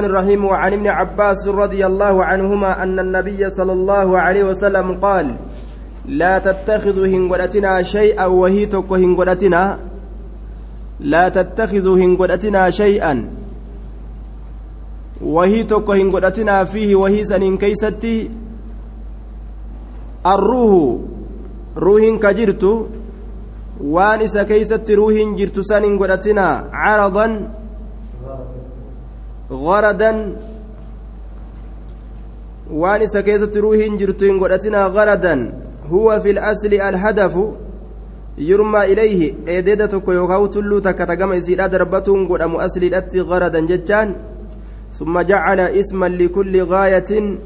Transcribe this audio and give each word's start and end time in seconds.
الرحيم 0.00 0.44
وعن 0.44 0.72
ابن 0.72 0.86
عباس 0.86 1.48
رضي 1.48 1.86
الله 1.86 2.24
عنهما 2.24 2.82
أن 2.82 2.98
النبي 2.98 3.50
صلى 3.50 3.72
الله 3.72 4.18
عليه 4.18 4.44
وسلم 4.44 4.98
قال 4.98 5.36
لا 6.06 6.38
تتخذوا 6.38 7.06
هنغدتنا 7.06 7.82
شيئا 7.82 8.26
وهي 8.26 8.66
تكو 8.66 8.94
هنغدتنا 8.94 9.78
لا 11.00 11.28
تتخذوا 11.28 11.98
هنغدتنا 11.98 12.70
شيئا 12.70 13.30
وهي 15.22 15.62
تكو 15.62 15.92
هنغدتنا 15.92 16.64
فيه 16.64 16.96
وهي 16.96 17.24
سنين 17.24 17.56
كيستي 17.56 18.30
الروح 20.26 20.98
روح 21.76 22.02
كجرت 22.22 22.64
وانس 23.80 24.38
كيست 24.38 24.90
روح 24.90 25.14
جرت 25.38 25.60
سنين 25.60 25.98
عرضا 26.72 27.26
غردا 29.50 30.12
ruuhiin 33.60 33.98
jirtu 34.00 34.24
hin 34.24 34.38
godhatinaa 34.40 34.90
garadan 34.90 35.52
huwa 35.90 36.20
fi 36.20 36.32
lasli 36.32 36.80
alhadafu 36.80 37.42
yurmaa 38.38 38.84
ilayhi 38.84 39.36
eedeeda 39.46 39.88
tokko 39.88 40.12
yookaa 40.12 40.48
tulluu 40.48 40.80
takka 40.80 41.06
tagama 41.06 41.36
isiidha 41.36 41.68
darbatuun 41.68 42.26
godhamu 42.26 42.60
asliidhatti 42.66 43.24
garadan 43.32 43.68
jechaan 43.72 44.14
ثم 44.94 45.20
جعل 45.20 45.60
اسما 45.60 46.06
لكل 46.06 46.62
غاية 46.62 47.38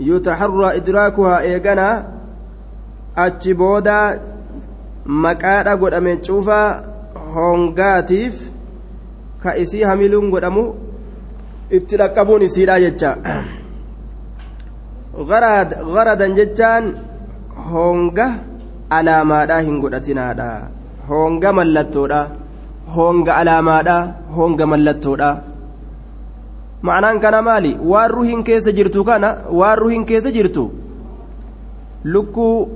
يتحرى 0.00 0.76
إدراكها 0.76 1.40
إيغانا 1.40 1.88
أتشبودا 3.18 4.20
مكادا 5.06 5.74
قد 5.74 5.94
أمين 5.94 6.22
شوفا 6.22 6.62
هونغاتيف 7.32 8.50
كأسي 9.44 9.84
هميلون 9.84 10.44
أمو 10.44 10.74
itti 11.70 11.96
dhaqqabuun 12.00 12.42
isiidha 12.46 12.76
jecha. 12.84 13.10
Garadan 15.96 16.32
jechaan 16.38 16.84
honga 17.70 18.26
alaamaadha 18.98 19.60
hin 19.66 19.80
godhatinaadha. 19.82 20.48
Honga 21.08 21.50
mallattoodha 21.58 22.20
honga 22.94 23.32
alaamaadha 23.40 23.96
honga 24.36 24.66
mallattoodha 24.72 25.30
ma'anaan 26.86 27.18
kana 27.24 27.42
maali? 27.42 27.72
Waan 27.90 28.10
ruhiin 28.16 28.42
keessa 28.48 28.72
jirtu 28.78 29.04
kana 29.04 29.28
waan 29.60 29.78
ruhiin 29.82 30.04
keessa 30.10 30.30
jirtu 30.36 30.64
lukkuu 32.12 32.68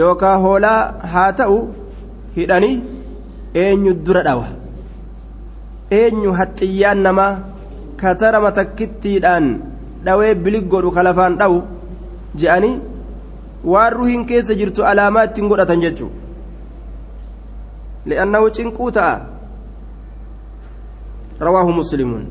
yookaan 0.00 0.40
hoolaa 0.44 0.80
haa 1.12 1.30
ta'u 1.40 1.58
hidhanii 2.36 2.76
eenyu 3.64 3.92
dura 4.06 4.22
dhawa 4.28 4.48
eenyu 5.90 6.32
haxxiyyaan 6.38 7.02
namaa 7.06 7.32
katarama 8.00 8.50
takkittiidhaan 8.58 9.46
dhawee 10.04 10.34
bilig 10.44 10.66
godhu 10.72 10.90
ka 10.96 11.02
lafaan 11.06 11.38
dhawu 11.40 11.62
je'anii 12.40 12.76
waan 13.72 13.92
ruhiin 13.98 14.26
keessa 14.30 14.54
jirtu 14.60 14.84
alaamaa 14.90 15.24
ittiin 15.28 15.48
godhatan 15.52 15.80
jechuu 15.84 16.10
li'annahu 18.10 18.50
cinquu 18.58 18.90
ta'a 18.98 19.14
rawaahu 21.46 21.72
muslimuun 21.80 22.28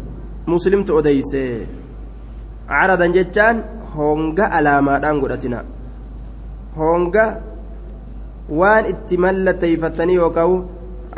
muslimtu 0.53 0.95
odeyse 0.99 1.43
caradan 2.69 3.13
jechaan 3.17 3.57
honga 3.95 4.45
alaamaadhaan 4.59 5.19
godhatina 5.23 5.59
honga 6.77 7.25
waan 8.61 8.85
itti 8.93 9.17
mallatteeyfattanii 9.25 10.17
yookaan 10.21 10.55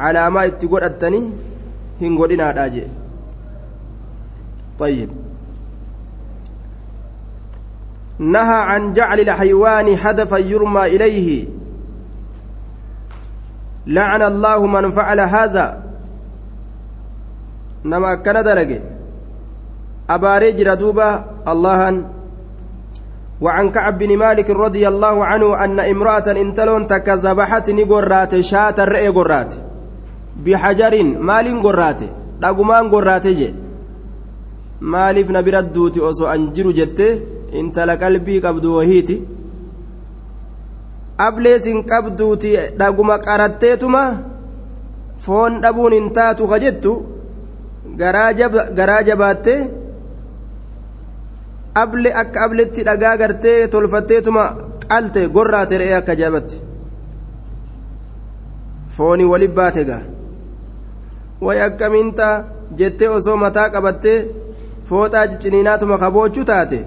alaamaa 0.07 0.47
itti 0.51 0.67
godhattanii 0.73 1.25
hin 1.99 2.17
godhinaadha 2.17 2.69
jee 2.69 2.89
طيب 4.79 5.09
نهى 8.19 8.59
عن 8.71 8.93
جعل 8.93 9.19
الحيوان 9.19 9.97
هدفا 10.01 10.37
يرمى 10.37 10.85
إليه 10.85 11.47
لعن 13.87 14.21
الله 14.21 14.65
من 14.65 14.91
فعل 14.91 15.19
هذا 15.19 15.83
نما 17.85 18.15
كان 18.15 18.43
درجه 18.43 18.81
أباري 20.09 20.51
جردوبة 20.51 21.23
الله 21.47 22.05
وعن 23.41 23.71
كعب 23.71 23.97
بن 23.97 24.17
مالك 24.17 24.49
رضي 24.49 24.87
الله 24.87 25.25
عنه 25.25 25.63
أن 25.63 25.79
امرأة 25.79 26.31
انتلون 26.31 26.87
تكذبحت 26.87 27.69
نقرات 27.69 28.39
شات 28.39 28.79
الرئي 28.79 29.07
قرات 29.07 29.68
bihajarin 30.43 31.09
maaliin 31.27 31.59
gorraate? 31.65 32.07
Dhagumaan 32.41 32.89
gorraate 32.93 33.31
je 33.39 33.49
maaliif 34.91 35.29
na 35.29 35.41
bira 35.43 35.61
duuti 35.61 35.99
osoo 36.09 36.27
an 36.33 36.51
jiru 36.55 36.71
jette? 36.79 37.07
Intala 37.59 37.97
qalbii 38.01 38.41
qabdu 38.45 38.75
wahiiti. 38.77 39.15
Ableesin 41.27 41.83
qabduuti 41.89 42.51
dhaguma 42.79 43.17
qaratteetuma? 43.25 44.03
Foon 45.23 45.61
dhabuun 45.61 45.93
hin 45.93 46.07
taatu 46.17 46.47
ka 46.47 46.59
jettu? 46.63 46.91
Garaa 47.97 49.01
jabaatte? 49.07 49.55
Able 51.81 52.09
akka 52.21 52.39
abletti 52.45 52.83
dhagaa 52.87 53.17
gartee 53.17 53.67
tolfatteetuma 53.73 54.43
qalte 54.89 55.21
gorraate 55.35 55.77
re'ee 55.81 55.93
akka 55.99 56.15
jabatti 56.21 56.57
foonii 58.95 59.25
walii 59.31 59.47
baate 59.59 59.83
gaa 59.89 60.01
way 61.45 61.59
akkamiinta 61.67 62.27
jettee 62.79 63.09
osoo 63.17 63.37
mataa 63.43 63.69
qabattee 63.75 64.19
fooxaa 64.89 65.27
ciciniinaatuma 65.31 66.01
kaboochuu 66.03 66.47
taate 66.51 66.79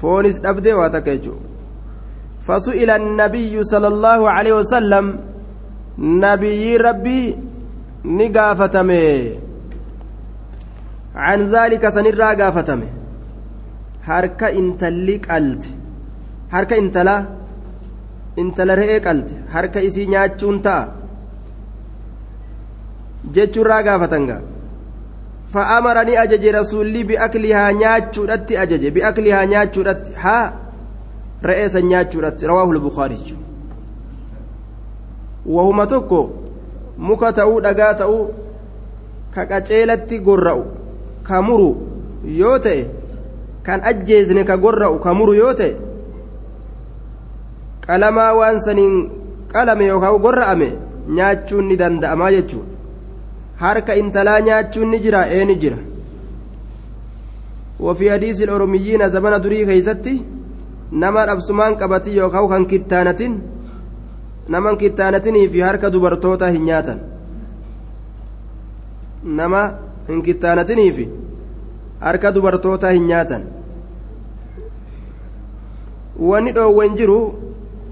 foonis 0.00 0.40
dhabdee 0.44 0.78
waa 0.80 0.94
takka 0.96 1.16
jechuudha 1.16 1.46
فسئل 2.46 2.90
النبي 2.90 3.54
صلى 3.72 3.88
الله 3.92 4.20
عليه 4.30 4.52
وسلم 4.60 5.06
نبي 5.98 6.76
ربي 6.76 7.36
نقافتمه 8.04 9.06
عن 11.14 11.38
ذلك 11.54 11.82
سنرى 11.88 12.28
قافتمه 12.42 12.88
harka 14.06 14.46
intalli 14.60 15.16
qalte 15.26 15.68
harka 16.54 16.74
intala 16.82 17.16
intala 18.42 18.74
re'ee 18.80 19.00
qalte 19.06 19.34
harka 19.54 19.80
isii 19.88 20.06
nyaachuun 20.12 20.60
ta'a 20.66 20.82
jechuurraa 23.32 23.82
gaafatanga 23.82 24.40
fa'amara 25.52 26.04
ni 26.04 26.16
ajaje 26.16 26.52
rasuulli 26.52 27.04
bi'aklihaa 27.04 27.72
nyaachuudhatti 27.72 28.56
ajaje 28.62 28.90
bi'aklihaa 28.90 29.46
nyaachuudhatti 29.52 30.12
haa 30.24 30.52
re'eesan 31.50 31.86
nyaachuudhatti 31.92 32.46
rawaahul 32.50 32.80
bukaarichu 32.86 33.36
wahuma 35.56 35.86
tokko 35.86 36.20
muka 36.98 37.32
ta'uu 37.32 37.60
dhagaa 37.66 37.94
ta'uu 38.02 38.22
ka 39.34 39.46
qaceelatti 39.46 40.18
gorra'u 40.28 40.64
ka 41.28 41.42
muru 41.48 41.70
yoo 42.40 42.58
ta'e 42.58 42.86
kan 43.66 43.80
ajjeesne 43.90 44.44
ka 44.44 44.56
gorra'u 44.56 44.98
ka 45.04 45.14
muru 45.14 45.34
yoo 45.42 45.52
ta'e 45.60 45.74
qalamaa 47.86 48.32
waan 48.38 48.60
saniin 48.68 48.96
qalame 49.52 49.86
yookaan 49.92 50.18
gorra'ame 50.26 50.68
nyaachuun 51.18 51.68
ni 51.68 51.76
danda'amaa 51.82 52.30
jechuudha 52.36 52.75
harka 53.63 53.93
intalaa 54.01 54.39
nyaachuun 54.47 54.89
ni 54.91 54.99
jira 55.05 55.21
ee 55.37 55.45
ni 55.45 55.55
jira 55.63 55.79
وفي 57.85 58.11
حديث 58.13 58.41
الأوروميين 58.41 59.09
زمن 59.09 59.41
دري 59.41 59.65
كيستي 59.65 60.15
نما 61.01 61.31
أبسمان 61.33 61.75
قبتي 61.81 62.15
يوكاو 62.15 62.45
كان 62.47 62.65
كتانتين 62.71 63.33
نما 64.49 64.73
كتانتين 64.81 65.49
في 65.49 65.63
هركة 65.63 65.87
دبرتوتا 65.89 66.49
هنياتا 66.49 66.95
نما 69.25 69.63
hin 70.07 70.21
kittaanatiniifi 70.21 71.05
harka 71.99 72.31
dubartoota 72.35 72.89
hin 72.95 73.05
nyaatan 73.09 73.43
wanni 76.29 76.51
dhoowwan 76.57 76.95
jiru 77.01 77.17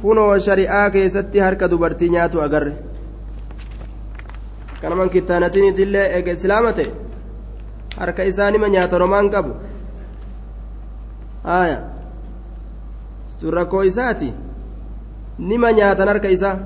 kunoo 0.01 0.31
shari'aa 0.47 0.89
keessatti 0.95 1.43
harka 1.45 1.69
dubartii 1.73 2.09
nyaatu 2.15 2.41
agarre 2.45 2.73
Kanaman 4.84 5.10
kittaanatiniitillee 5.14 6.06
eega 6.18 6.36
islaama 6.38 6.72
ta'e 6.78 6.90
harka 7.98 8.28
isaa 8.30 8.50
nima 8.56 8.68
nyaata 8.74 9.00
romaan 9.04 9.30
qabu 9.34 9.56
haya 11.44 11.78
sun 13.40 13.56
rakkoo 13.58 13.82
isaati 13.90 14.30
nima 15.38 15.72
nyaatan 15.80 16.08
harka 16.14 16.36
isaa 16.38 16.56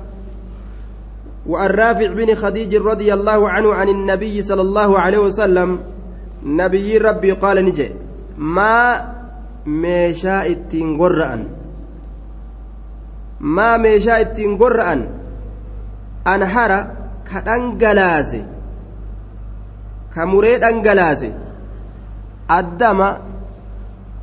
وعن 1.49 1.69
رافع 1.69 2.13
بن 2.13 2.35
خديج 2.35 2.75
رضي 2.75 3.13
الله 3.13 3.49
عنه 3.49 3.73
عن 3.73 3.89
النبي 3.89 4.41
صلى 4.41 4.61
الله 4.61 4.99
عليه 4.99 5.17
وسلم 5.17 5.79
نبي 6.45 6.97
ربي 6.97 7.31
قال 7.31 7.65
نجي 7.65 7.95
ما 8.37 9.09
meeshaa 9.65 10.43
ittiin 10.43 10.97
gorra'an 10.97 11.41
maa 13.39 13.77
meeshaa 13.77 14.17
ittiin 14.25 14.57
gorra'an 14.57 15.01
ka 17.29 17.39
dhangalaase 17.47 18.41
ka 20.13 20.25
muree 20.31 20.57
dhangalaase 20.63 21.29
addama 22.59 23.09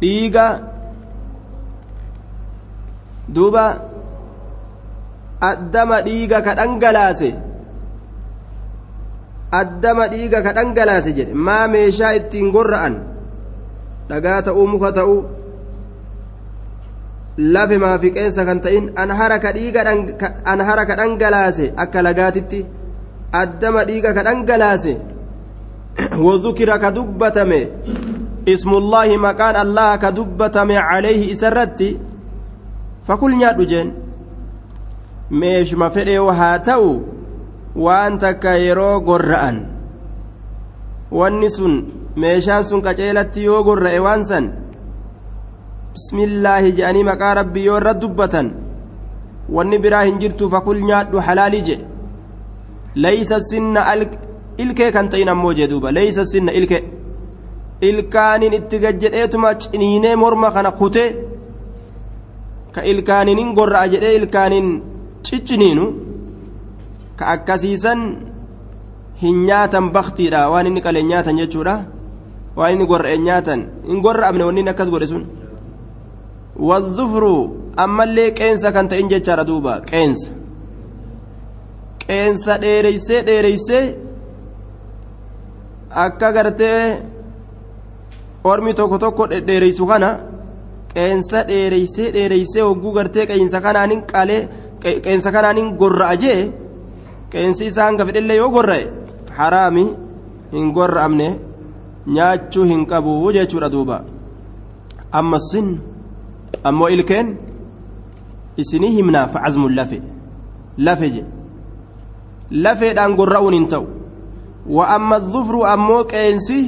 dhiiga 0.00 0.46
duuba 3.36 3.66
addama 5.50 5.96
dhiiga 6.06 6.38
ka 6.46 6.54
dhangalaase 6.60 7.30
addama 9.60 10.08
dhiiga 10.12 10.42
ka 10.46 10.52
dhangalaase 10.58 11.10
jedhe 11.18 11.34
maa 11.48 11.64
meeshaa 11.74 12.12
ittiin 12.20 12.50
gorra'an 12.56 12.94
dhagaa 14.10 14.40
ta'uu 14.48 14.66
muka 14.74 14.90
ta'uu 14.98 15.18
lafe 17.54 17.76
maafiqeensa 17.84 18.44
kan 18.48 18.60
ta'in 18.64 18.90
anhara 18.96 19.38
ka 20.88 20.94
dhangalaase 21.00 21.72
akka 21.84 22.02
lagaatitti 22.08 22.60
addama 23.42 23.84
dhiiga 23.88 24.14
ka 24.16 24.22
dhangalaase 24.28 24.94
wazukira 26.26 26.78
ka 26.78 26.90
dubbatame 26.90 27.60
ismullaahi 28.46 29.16
maqaan 29.26 29.56
allaha 29.64 29.98
ka 29.98 30.10
dubbatame 30.18 30.74
calayhi 30.88 31.30
isarratti 31.34 31.88
fakul 33.06 33.34
nyaadhu 33.40 33.64
jeen 33.72 33.88
meeshuma 35.30 35.90
fedhee 35.90 36.18
haa 36.40 36.58
ta'u 36.68 36.90
waan 37.86 38.18
takka 38.18 38.54
yeroo 38.66 39.00
gorra'an 39.08 39.58
wanni 41.10 41.50
sun 41.50 41.74
meeshaan 42.16 42.64
sun 42.64 42.82
qaceelatti 42.86 43.44
yoo 43.48 43.64
gorra'e 43.64 43.98
waan 44.06 44.24
san 44.30 44.46
bismillaahi 45.94 46.72
je'anii 46.78 47.04
maqaa 47.10 47.34
rabbii 47.40 47.66
yoo 47.66 47.76
irra 47.80 47.94
dubbatan 48.04 48.48
wanni 49.58 49.78
biraa 49.84 50.04
hin 50.08 50.18
jirtu 50.22 50.50
fakul 50.54 50.80
nyaadhu 50.88 51.20
halaalii 51.28 51.62
jedhe 51.68 51.95
jee 55.58 55.68
duuba 55.72 55.92
laysa 55.98 56.24
sinna 56.32 56.52
ilkee 56.58 56.82
ilkaaniin 57.88 58.52
itti 58.58 58.78
gajjedheetuma 58.84 59.54
ciniinee 59.60 60.16
morma 60.16 60.50
kana 60.50 60.70
kutee 60.80 61.08
ka 62.74 62.80
ilkaaniin 62.92 63.54
gorra'a 63.58 63.86
jedhee 63.92 64.14
ilkaaniin 64.20 64.68
cicciniinu 65.26 65.84
ka 67.16 67.24
akkasiisan 67.34 68.00
hin 69.22 69.36
nyaatan 69.48 69.92
baktiidha 69.96 70.40
waan 70.52 70.66
inni 70.66 70.80
qaleen 70.86 71.08
nyaatan 71.12 71.36
jechuudha 71.40 71.74
waan 72.56 72.72
inni 72.74 72.86
gorra'e 72.92 73.18
nyaatan 73.28 73.60
hin 73.88 74.00
gorra'amne 74.06 74.44
wanni 74.48 74.60
inni 74.60 74.72
akkas 74.74 74.90
godhe 74.94 75.06
sun 75.12 75.24
wazufru 76.68 77.34
ammallee 77.84 78.30
qeensa 78.38 78.72
kan 78.72 78.88
ta'in 78.88 79.08
jechaadha 79.12 79.44
duuba 79.50 79.80
qeensa 79.90 80.35
qeensa 82.08 82.52
dheereysee 82.62 83.20
dheereysee 83.28 83.84
akka 86.04 86.28
gartee 86.36 86.80
ormi 88.50 88.72
tokko 88.78 88.96
tokko 89.04 89.24
dheereysu 89.48 89.84
kana 89.90 90.10
qeensa 90.94 91.38
dheereysee 91.48 92.12
dheereysee 92.16 92.62
hogguu 92.68 92.92
gartee 92.96 93.26
qeensa 93.30 93.58
kanaanin 93.66 94.02
qalee 94.12 94.42
qeensa 95.04 95.30
kanaanin 95.36 95.68
gorra'a 95.80 96.14
jee 96.22 96.40
qeensi 97.32 97.66
isaa 97.70 97.86
hanga 97.88 98.06
fedhellee 98.08 98.36
yoo 98.42 98.50
gorra'e 98.56 98.84
haraami 99.38 99.84
hin 100.54 100.66
gorra'amne 100.76 101.28
nyaachuu 102.16 102.64
hin 102.70 102.82
qabu 102.90 103.12
jechuudha 103.36 103.72
duuba 103.74 103.96
amma 105.18 105.38
sin 105.50 105.68
ammoo 106.68 106.88
ilkeen 106.96 107.28
isinii 108.62 108.92
himnaa 108.98 109.26
facazmuun 109.34 109.74
lafe 109.78 109.98
lafe 110.86 111.08
je 111.14 111.22
lafeedhaan 112.50 113.14
gorra'uun 113.16 113.54
hin 113.54 113.66
ta'u 113.68 113.86
wa 114.66 114.88
amma 114.94 115.18
dhufru 115.20 115.64
ammoo 115.66 116.04
qeensi 116.04 116.58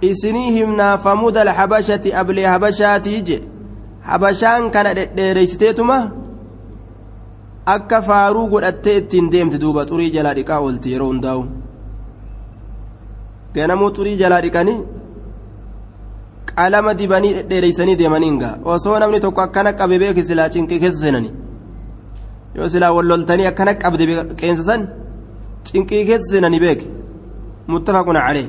isinii 0.00 0.50
himnaa 0.58 0.98
famuda 0.98 1.40
alhabashati 1.42 2.12
ablee 2.22 2.46
habashaatii 2.46 3.22
je 3.22 3.38
habashaan 4.10 4.70
kana 4.70 4.94
dhedheereysiteetuma 4.98 5.98
akka 7.74 8.02
faaruu 8.08 8.48
godhattee 8.48 8.96
ittiin 9.02 9.30
deemte 9.32 9.58
duuba 9.60 9.86
xurii 9.86 10.10
jalaa 10.16 10.34
dhiqaa 10.38 10.60
oolti 10.66 10.92
yeroo 10.92 11.08
hundaa'u 11.12 11.46
ganamuu 13.54 13.90
xurii 13.96 14.16
jalaa 14.22 14.40
dhiqanii 14.46 14.78
qalama 16.54 16.94
dibanii 16.98 17.34
dhedheereysanii 17.38 17.96
deemaniin 18.02 18.38
gaa 18.42 18.54
osoo 18.74 18.98
namni 18.98 19.20
tokko 19.24 19.40
akkana 19.46 19.72
qabe 19.80 19.98
beeki 20.04 20.22
silaa 20.28 20.48
cinqii 20.54 20.80
keessa 20.84 21.00
seenanii 21.06 21.34
yoo 22.56 22.68
silaa 22.72 22.92
walloltanii 22.96 23.46
akkana 23.52 23.72
qabde 23.82 24.04
qeensa 24.40 24.62
san 24.68 24.82
cinqii 25.68 26.04
keessa 26.08 26.28
seenanii 26.32 26.62
beeki 26.64 26.86
muttafaquna 27.72 28.20
calee 28.26 28.46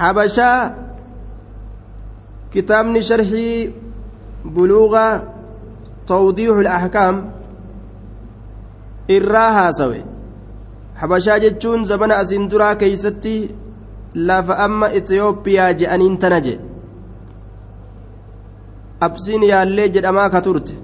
habashaa 0.00 0.58
kitaabni 2.52 3.00
sharxii 3.10 3.54
buluuga 4.54 5.04
tawdiixu 6.12 6.54
اlaxkaam 6.62 7.16
irraa 9.16 9.50
haasawe 9.58 10.00
habashaa 11.00 11.38
jechuun 11.44 11.84
zabana 11.90 12.14
asiin 12.22 12.48
duraa 12.50 12.74
keeysatti 12.82 13.34
lafa 14.28 14.54
amma 14.66 14.92
itiyoophiyaa 15.00 15.72
je'aniin 15.80 16.16
tana 16.24 16.38
je 16.46 16.54
absiin 19.08 19.42
yaallee 19.52 19.88
jedhamaa 19.96 20.30
ka 20.34 20.40
turte 20.46 20.74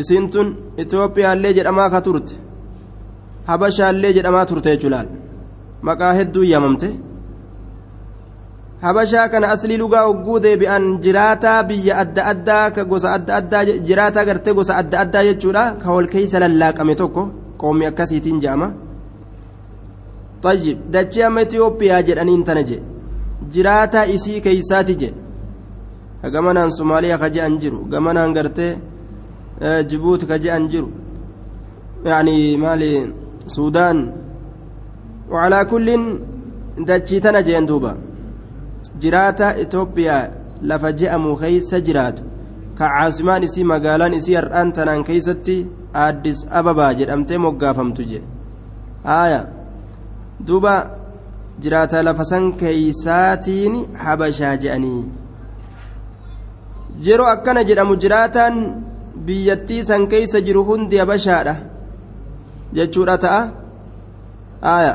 isiin 0.00 0.26
tun 0.32 0.48
itoophiyaallee 0.82 1.52
jedhamaa 1.58 1.90
ka 1.94 2.00
turte. 2.06 2.34
Habashaallee 3.48 4.12
jedhamaa 4.16 4.46
turte 4.50 4.68
jechuudhaan 4.74 5.08
maqaa 5.86 6.12
hedduu 6.18 6.44
yaamamte 6.52 6.88
habashaa 8.84 9.28
kana 9.32 9.48
aslii 9.54 9.78
lugaa 9.82 10.04
hogguu 10.08 10.38
deebi'an 10.44 10.84
jiraataa 11.04 11.62
biyya 11.68 11.94
adda 12.02 12.22
addaa 12.32 12.66
ka 12.76 12.84
gosa 12.90 13.08
adda 13.16 13.32
addaa 13.40 13.62
jiraataa 13.88 14.24
gartee 14.28 14.54
gosa 14.58 14.76
adda 14.80 15.00
addaa 15.04 15.24
jechuudha 15.28 15.64
ka 15.82 15.88
wal 15.96 16.08
keeysa 16.14 16.38
lallaaqame 16.44 16.94
tokko 17.00 17.22
qoomii 17.60 17.88
akkasiitiin 17.90 18.38
jaama 18.44 18.68
tajib 20.44 20.78
dachee 20.94 21.24
amma 21.28 21.40
itiyoophiyaa 21.46 22.02
jedhaniin 22.08 22.44
tana 22.48 22.62
je 22.70 22.78
jiraataa 23.56 24.06
isii 24.16 24.40
keeysaati 24.46 24.94
je 25.02 25.10
gamanaan 26.34 26.70
somaaliyaa 26.78 27.18
ka 27.22 27.28
je'an 27.34 27.54
jiru. 27.62 27.78
Gamanaan 27.92 28.32
gartee 28.36 28.72
jibuuti 29.88 30.26
ka 30.26 30.38
je'an 30.38 30.68
jiru 30.68 30.90
يعني 32.04 32.56
مالي 32.56 33.12
سودان 33.46 34.12
وعلى 35.30 35.64
كل 35.70 35.88
dachii 36.88 37.20
tana 37.20 37.42
jeen 37.42 37.66
duuba 37.66 37.96
jiraata 38.98 39.56
itoophiyaa 39.62 40.28
lafa 40.70 40.92
je'amu 40.92 41.36
keeysa 41.36 41.80
jiraatu 41.86 42.22
ka 42.78 42.86
caasimaan 42.88 43.42
isii 43.46 43.64
magaalaan 43.72 44.14
isii 44.18 44.34
har'aan 44.40 44.72
tanaan 44.72 45.04
keeysatti 45.08 45.56
aaddis 46.04 46.38
ababaa 46.60 46.92
jedhamtee 47.00 47.38
moggaafamtu 47.46 48.02
je 48.10 48.20
haaya 49.04 49.40
duuba 50.46 50.74
jiraata 51.62 52.02
lafa 52.08 52.24
san 52.30 52.52
keeysaatiin 52.62 53.74
habashaa 54.04 54.56
je'anii 54.62 55.02
yeroo 57.06 57.28
akkana 57.34 57.64
jedhamu 57.70 57.96
jiraataan 58.04 58.56
biyyattii 59.26 59.84
san 59.90 60.06
keeysa 60.08 60.40
jiru 60.46 60.64
hundi 60.64 60.96
habashaadha 61.02 61.54
jechuudha 62.72 63.18
ta'a 63.24 63.40
haaya 64.66 64.94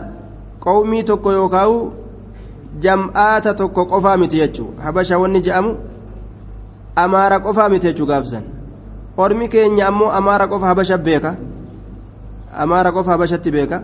qawmii 0.65 1.03
tokko 1.09 1.31
yookaawu 1.37 1.77
jam'aata 2.83 3.53
tokko 3.53 3.85
qofaa 3.91 4.17
miti 4.17 4.37
jechuu 4.43 4.69
habasha 4.83 5.17
wanni 5.23 5.41
je'amu 5.47 5.71
amaara 7.03 7.39
qofaa 7.45 7.69
miti 7.69 7.87
jechuu 7.87 8.05
gaafsan 8.11 8.43
ormi 9.17 9.47
keenya 9.53 9.87
ammoo 9.89 10.09
amaara 10.19 10.47
qofa 10.51 10.67
habasha 10.71 10.97
beeka 10.97 11.31
amaara 12.63 12.91
qofa 12.91 13.11
habashatti 13.11 13.51
beeka 13.55 13.77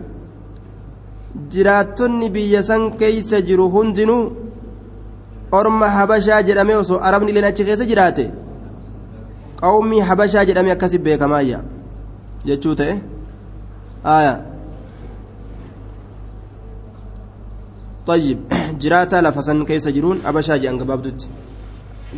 jiraattonni 1.52 2.30
biyya 2.34 2.62
san 2.62 2.82
keeysa 3.00 3.40
jiru 3.48 3.68
hundinuu 3.74 4.22
orma 5.58 5.88
habashaa 5.96 6.42
jedhame 6.48 6.74
osoo 6.82 6.98
arabni 7.08 7.30
ileen 7.32 7.44
achi 7.50 7.64
keessa 7.68 7.84
jiraate 7.90 8.24
qawmii 9.60 10.00
habashaa 10.00 10.44
jedhame 10.44 10.72
akkasi 10.72 10.98
beekamaayya 10.98 11.62
jechuu 12.44 12.74
ta'e 12.74 12.98
aayaa 14.04 14.54
طيب. 18.06 18.38
جراتا 18.82 19.16
لفسن 19.16 19.64
كيس 19.64 19.88
جرون 19.88 20.20
أبشا 20.26 20.56
جان 20.56 20.78
قبابدت 20.80 21.28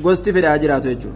قوستي 0.05 0.33
في 0.33 0.39
الأجرات 0.39 0.87
يجو. 0.87 1.11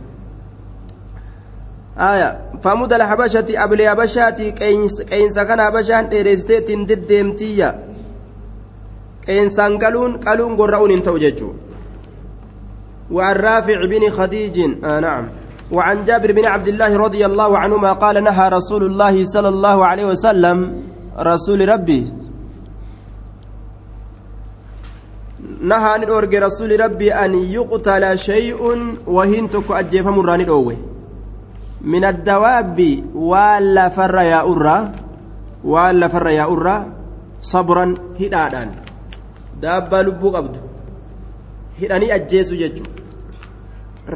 آية. 1.98 2.30
فمد 2.62 2.92
الحبشة 2.92 3.44
أبلي 3.50 3.92
أبشاتي 3.92 4.50
كينس 4.50 5.38
كان 5.40 5.60
أبشان 5.60 6.04
إرستي 6.12 6.60
تندد 6.60 7.06
ديمتية 7.06 7.70
كينسان 9.26 9.78
قالون 9.78 10.16
قالون 10.16 10.56
قرؤون 10.56 10.90
انتو 10.90 11.18
ججو 11.18 11.52
وعن 13.10 13.36
رافع 13.36 13.86
بن 13.86 14.10
خديج. 14.10 14.56
آه 14.84 15.00
نعم. 15.00 15.39
وعن 15.72 16.04
جابر 16.04 16.32
بن 16.32 16.44
عبد 16.44 16.68
الله 16.68 16.96
رضي 16.98 17.22
الله 17.26 17.58
عنهما 17.58 17.92
قال 17.92 18.24
نهى 18.24 18.48
رسول 18.48 18.82
الله 18.84 19.24
صلى 19.24 19.48
الله 19.48 19.76
عليه 19.86 20.06
وسلم 20.06 20.58
رسول 21.18 21.68
ربي 21.68 22.02
nahaa 25.60 25.98
ni 26.00 26.06
dhoorge 26.08 26.40
rasuli 26.40 26.76
rabbii 26.76 27.12
an 27.12 27.32
yuqtala 27.36 28.16
shay'un 28.16 28.96
wahiin 29.06 29.48
tokko 29.48 29.74
ajjeefamurraa 29.76 30.36
ni 30.40 30.44
dhoowwe 30.48 30.76
min 31.92 32.04
addawaabbi 32.04 33.04
waan 33.30 33.64
lafarra 33.78 34.24
yaa'urraa 34.24 34.82
waan 35.64 36.00
lafarra 36.02 36.32
yaa'urraa 36.32 36.80
sabran 37.52 37.92
hidhaadhaan 38.20 38.70
daabbaa 39.64 40.02
lubbuu 40.08 40.32
qabdu 40.36 40.58
hidhanii 41.80 42.10
ajjeesu 42.18 42.56
jechuudha 42.62 43.00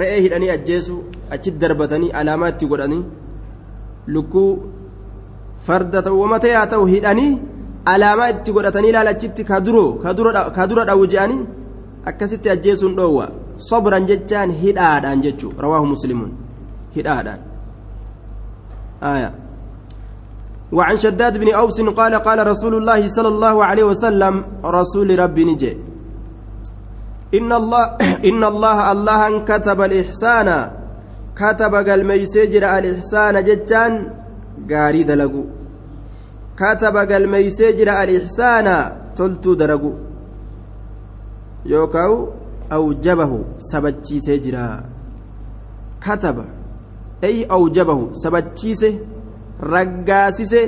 re'ee 0.00 0.20
hidhanii 0.26 0.50
ajjeesu 0.56 0.96
achitti 1.36 1.62
darbatanii 1.64 2.10
alaamaa 2.20 2.50
itti 2.54 2.66
godhanii 2.72 3.02
lukkuu 4.16 4.50
farda 5.66 6.02
ta'u 6.08 6.20
wamata 6.24 6.48
yaa 6.54 6.66
ta'u 6.74 6.86
hidhanii 6.94 7.32
alaamaa 7.94 8.28
itti 8.34 8.52
godhatanii 8.58 8.92
ilaala 8.94 9.16
achitti 9.16 9.44
ka 9.50 9.60
dura 10.68 10.84
dha'u 10.90 11.06
je'anii 11.14 11.42
akkasitti 12.12 12.54
ajjeesuun 12.56 12.94
dhoowwa 13.00 13.26
sobran 13.70 14.06
jechaan 14.12 14.50
hidhaadhaan 14.62 15.26
jechuudha 15.26 15.62
rawaahu 15.66 15.86
muslimuun 15.96 16.32
hidhaadhaan. 16.96 17.42
آية 19.04 19.32
وعن 20.72 20.96
شداد 20.96 21.38
بن 21.38 21.54
أوس 21.54 21.80
قال 21.80 22.14
قال 22.14 22.46
رسول 22.46 22.74
الله 22.74 23.06
صلى 23.08 23.28
الله 23.28 23.64
عليه 23.64 23.84
وسلم 23.84 24.44
رسول 24.64 25.18
ربي 25.18 25.44
نجي 25.44 25.72
إن 27.34 27.52
الله 27.52 27.84
إن 28.24 28.44
الله 28.44 28.92
الله 28.92 29.44
كتب 29.44 29.80
الإحسان 29.80 30.48
كتب 31.40 31.74
قال 31.88 32.06
ميسجر 32.06 32.64
الإحسان 32.78 33.44
جتان 33.44 33.92
قاري 34.70 35.02
دلقو. 35.02 35.42
كتب 36.60 36.96
قال 37.10 37.28
ميسجر 37.28 37.88
الإحسان 38.02 38.66
تلتو 39.16 39.54
درقو. 39.54 39.92
يوكاو 41.66 42.28
أوجبه 42.72 43.32
سبتشي 43.58 44.20
سجرا 44.20 44.66
كتب 46.04 46.38
أي 47.24 47.44
أوجبه 47.44 48.00
سبتشي 48.12 48.98
raggaasise 49.74 50.60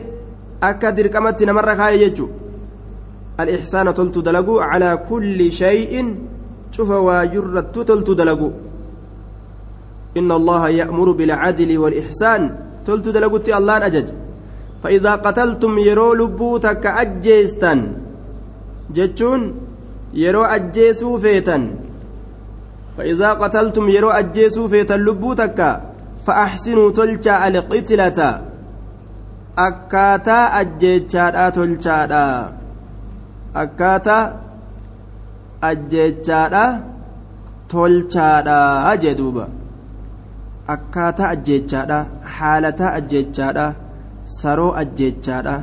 akka 0.63 0.93
dirqamatti 0.97 1.47
namarra 1.47 1.75
kaa'e 1.77 1.99
jechu 1.99 2.27
الإحسان 3.41 3.95
تلت 3.95 4.19
دلقو 4.19 4.61
على 4.61 4.99
كل 5.11 5.53
شيء. 5.53 6.17
شوف 6.71 6.91
واجرت 6.91 7.79
تلت 7.79 8.11
دلقو. 8.11 8.51
إن 10.17 10.33
الله 10.33 10.69
يأمر 10.69 11.09
بالعدل 11.13 11.79
والإحسان. 11.79 12.43
تلت 12.87 13.09
دلقو 13.09 13.37
تي 13.37 13.57
الله 13.57 13.87
أجج. 13.87 14.09
فإذا 14.83 15.13
قتلتم 15.15 15.79
يرو 15.79 16.15
لبوتك 16.15 16.87
أجيستا 16.87 17.73
جتشون 18.95 19.41
يرو 20.15 20.43
أجيسو 20.45 21.19
فيتا 21.19 21.59
فإذا 22.97 23.31
قتلتم 23.33 23.89
يرو 23.89 24.11
أجيسو 24.11 24.69
فيتا 24.69 24.97
لبوتك 25.07 25.81
فأحسنوا 26.27 26.91
تلجا 26.91 27.35
القتلة. 27.49 28.21
akkaataa 29.65 30.53
ajjeechaadhaa 30.61 31.51
tolchaadhaa 31.59 32.53
akkaataa 33.63 34.25
ajjeechaadhaa 35.69 36.69
tolchaadhaa 37.75 38.97
jee 39.05 39.15
duuba 39.21 39.47
akkaataa 40.76 41.30
ajjeechaadhaa 41.36 42.06
haalataa 42.38 42.94
ajjeechaadhaa 43.00 43.74
saroo 44.38 44.72
ajjeechaadhaa 44.82 45.62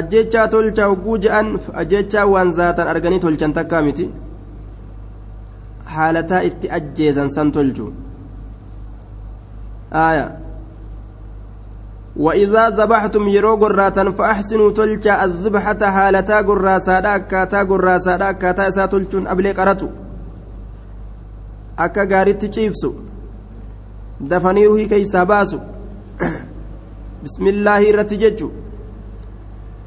ajjeechaa 0.00 0.48
tolchaa 0.54 0.88
hogguu 0.94 1.18
je'an 1.26 1.54
ajjeechaa 1.84 2.26
waan 2.32 2.52
zaatan 2.58 2.88
arganii 2.94 3.22
tolchan 3.26 3.56
takkaa 3.60 3.82
miti 3.86 4.10
haalataa 5.94 6.42
itti 6.50 6.74
ajjeesan 6.80 7.30
san 7.38 7.52
tolchu 7.58 7.92
aayaa 10.02 10.30
وإذا 12.18 12.68
ذبحتم 12.68 13.28
يرو 13.28 13.56
قراتا 13.56 14.10
فأحسنوا 14.10 14.70
تلجا 14.70 15.24
الذبحة 15.24 15.90
حالتا 15.94 16.36
قراسا 16.48 16.98
أكاتا 17.16 17.62
قراسا 17.62 18.14
أكاتا 18.30 18.68
إسا 18.68 18.86
تلجون 18.86 19.26
أبلي 19.26 19.52
قرتو 19.52 19.88
أكا 21.78 22.02
غاريتي 22.10 22.48
تشيبسو 22.48 22.92
دفنيروه 24.31 24.83
كيسا 24.83 25.23
باسو 25.23 25.59
بسم 27.23 27.45
الله 27.47 27.91
رتججو 27.91 28.49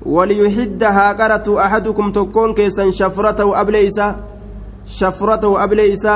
وليحدها 0.06 1.06
قرتو 1.12 1.58
أحدكم 1.58 2.06
تكون 2.12 2.54
كيسا 2.54 2.90
شفرته 2.90 3.60
أبليسا 3.60 4.06
شفرته 4.86 5.64
أبليسا 5.64 6.14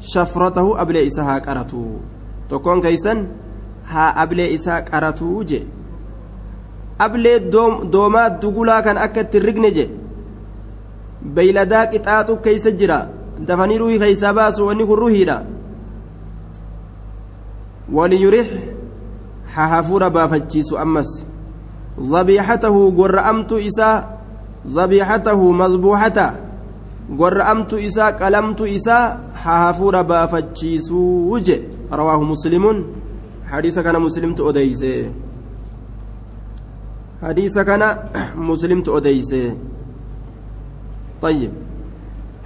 شفرته 0.00 0.66
أبليسا 0.82 1.22
ها 1.22 1.38
قرتو 1.38 1.82
تكون 2.50 2.80
كيسا 2.80 3.14
haa 3.92 4.12
ablee 4.22 4.48
isaa 4.54 4.80
qaratuu 4.88 5.44
je 5.50 5.58
ablee 7.04 7.36
doomaa 7.92 8.28
dugulaa 8.42 8.80
kan 8.86 8.98
akka 9.04 9.24
itti 9.26 9.42
rigne 9.46 9.70
je 9.76 9.86
beeyladaa 11.36 11.84
qixaaxu 11.92 12.36
keeysa 12.46 12.72
jira 12.80 12.98
dafanii 13.50 13.78
ruhii 13.82 14.00
keeysaa 14.02 14.34
baasu 14.40 14.66
wanni 14.68 14.88
kun 14.90 15.00
ruhiidha 15.04 15.36
hafuura 19.54 20.10
baafachiisu 20.10 20.78
ammas 20.78 21.24
zabiixatahu 21.98 22.92
gorra'amtu 22.92 23.58
isaa 23.58 24.04
zabiixatahu 24.66 25.52
mazbuuxata 25.52 26.34
gorra'amtu 27.16 27.78
isaa 27.78 28.12
qalamtu 28.12 28.66
isaa 28.66 29.18
haa 29.42 29.58
hafuura 29.66 30.04
baafachiisuu 30.04 31.40
je 31.40 31.56
rawaahu 31.90 32.24
muslimuun 32.24 32.84
hadiisa 33.50 33.82
kana 33.82 34.00
muslimtu 34.00 34.46
odeyse 34.46 35.10
hadiisa 37.20 37.64
kana 37.64 37.98
muslimtu 38.36 38.92
odeyse 38.94 39.56
طيب 41.22 41.50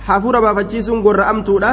hafuura 0.07 0.41
baafachiisuun 0.41 1.03
gorra'amtuudha 1.03 1.73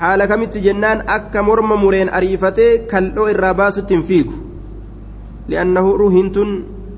haala 0.00 0.26
kamitti 0.26 0.60
jennaan 0.64 1.02
akka 1.14 1.42
morma 1.42 1.76
mureen 1.76 2.08
ariifatee 2.18 2.70
kaldhoo 2.90 3.28
irraa 3.32 3.54
baasutti 3.54 3.94
hin 3.94 4.02
fiigu. 4.10 4.34
Li'annahu 5.48 5.96
ruhiin 6.02 6.30
tun 6.36 6.52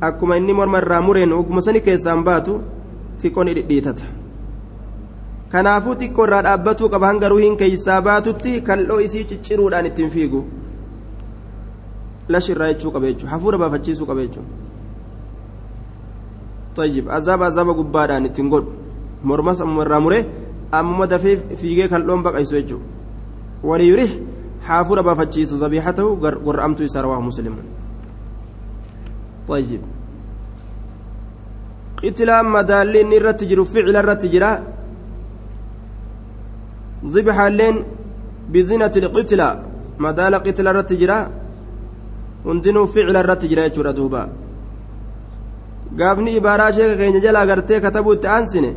akkuma 0.09 0.37
inni 0.40 0.52
morma 0.59 0.78
irraa 0.82 1.00
mureen 1.06 1.32
oguma 1.38 1.61
sani 1.66 1.80
keessaan 1.87 2.23
baatu 2.28 2.61
xiqqoon 3.23 3.50
dhidhiitata. 3.56 4.04
Kanaafuu 5.52 5.97
xiqqoo 6.02 6.26
irraa 6.28 6.42
dhaabbatuu 6.49 6.88
qaba 6.94 7.06
hanga 7.11 7.28
ruhiin 7.35 7.56
keeysaa 7.64 8.00
baatutti 8.09 8.61
kaldhoo 8.68 9.00
isii 9.06 9.25
cicciruudhaan 9.32 9.87
ittiin 9.90 10.11
fiigu. 10.14 10.44
Lash 12.28 12.50
irraa 12.54 12.71
jechuu 12.73 12.94
qaba 12.94 13.06
jechuudha 13.11 13.32
hafuura 13.35 13.59
baafachiisuu 13.64 14.06
qaba 14.12 14.28
jechuudha 14.28 14.50
tayyib 16.76 17.11
azaaba 17.18 17.47
azaaba 17.50 17.75
gubbaadhaan 17.82 18.26
ittiin 18.30 18.49
godhu. 18.49 18.73
Mormas 19.23 19.61
ammuma 19.61 19.82
irraa 19.88 20.00
mure 20.00 20.25
ammuma 20.73 21.06
dafee 21.06 21.37
fiigee 21.61 21.88
kaldhoon 21.88 22.23
baqaysu 22.23 22.54
jechuudha 22.61 22.91
waliyurih 23.69 24.11
hafuura 24.69 25.02
baafachiisu 25.02 25.59
zabiixatahu 25.62 26.16
gorra'amtu 26.47 26.85
isaa 26.88 27.02
rawaahu 27.02 27.25
muslimun 27.31 27.64
tayyib 29.49 29.83
qitilaan 32.00 32.47
madaalli 32.57 33.00
inni 33.04 33.16
irratti 33.21 33.45
jiru 33.50 33.64
ficila 33.73 33.99
irratti 34.04 34.28
jira 34.35 34.50
zibxaalleen 37.14 37.76
bizinati 38.52 38.99
lqitila 39.07 39.49
madaala 40.04 40.38
qitila 40.47 40.71
irratti 40.73 40.97
jira 41.02 41.19
hundinuu 42.47 42.87
ficila 42.95 43.21
irratti 43.25 43.47
jira 43.50 43.62
jechuudha 43.69 43.92
duuba 43.99 44.23
gaafni 45.99 46.31
ibaaraa 46.38 46.73
sheeka 46.76 46.95
keenya 47.00 47.21
jalaa 47.26 47.47
gartee 47.50 47.81
katabuu 47.85 48.14
itti 48.16 48.28
aansine 48.35 48.71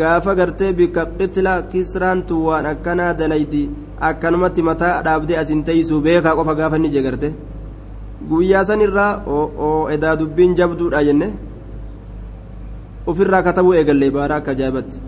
gaafa 0.00 0.34
gartee 0.40 0.72
bikka 0.78 1.02
qitila 1.18 1.52
kisraantu 1.72 2.34
waan 2.46 2.66
akkanaa 2.72 3.12
dalayti 3.20 3.62
akkanumatti 4.08 4.62
mataa 4.68 4.96
dhaabdee 5.06 5.38
asin 5.42 5.62
teeysuu 5.68 6.00
beekaa 6.06 6.34
qofa 6.38 6.54
gaafa 6.60 6.76
inni 6.80 6.90
je 6.94 7.02
garte 7.06 7.28
guyyaa 8.30 8.64
san 8.68 8.80
irraa 8.86 9.12
oo 9.36 9.76
edaa 9.94 10.16
dubbiin 10.20 10.56
jabduudha 10.58 11.04
jenne 11.08 11.28
ufirraa 13.12 13.42
katabuu 13.48 13.74
eegalle 13.78 14.06
ibaaraa 14.12 14.38
akka 14.42 14.50
ajaa'ibatti 14.56 14.98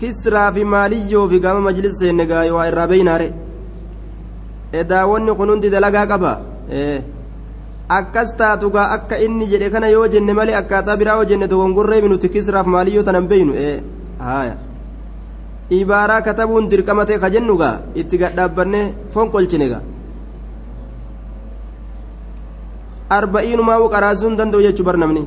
kisraa 0.00 0.48
fi 0.54 0.64
maaliyyoo 0.74 1.26
fi 1.32 1.40
gaama 1.44 1.60
majlis 1.68 1.98
seenne 2.00 2.26
gaa 2.32 2.44
waa 2.56 2.66
irraa 2.70 2.86
beeynaare 2.92 3.28
edaawwanni 4.80 5.32
kun 5.38 5.50
hundi 5.52 5.70
dalagaa 5.74 6.06
qaba 6.12 6.32
akkas 7.88 8.36
taatu 8.36 8.70
gaa 8.70 8.90
akka 8.96 9.18
inni 9.18 9.46
jedhe 9.46 9.70
kana 9.70 9.88
yoo 9.88 10.06
jenne 10.08 10.32
malee 10.32 10.56
akkaataa 10.60 10.96
biraa 10.96 11.16
yoo 11.20 11.24
jenne 11.30 11.48
dogongorree 11.48 12.00
minuti 12.02 12.28
kisraaf 12.28 12.66
maaliyyoo 12.66 13.04
tanan 13.04 13.28
beeynu 13.28 13.54
haya 14.18 14.56
ibaaraa 15.70 16.22
katabuun 16.22 16.68
dirqama 16.70 17.04
ta'e 17.06 17.18
ka 17.18 17.30
jennu 17.30 17.56
gaa 17.62 17.80
itti 17.94 18.18
gadhaabbanne 18.18 18.80
foon 19.12 19.30
qolchine 19.30 19.68
gaa. 19.68 19.82
Arba'iinumaa 23.10 23.88
qaraasuu 23.94 24.28
hin 24.28 24.38
danda'u 24.38 24.62
jechuu 24.66 24.84
bar 24.84 24.96
namni 24.96 25.22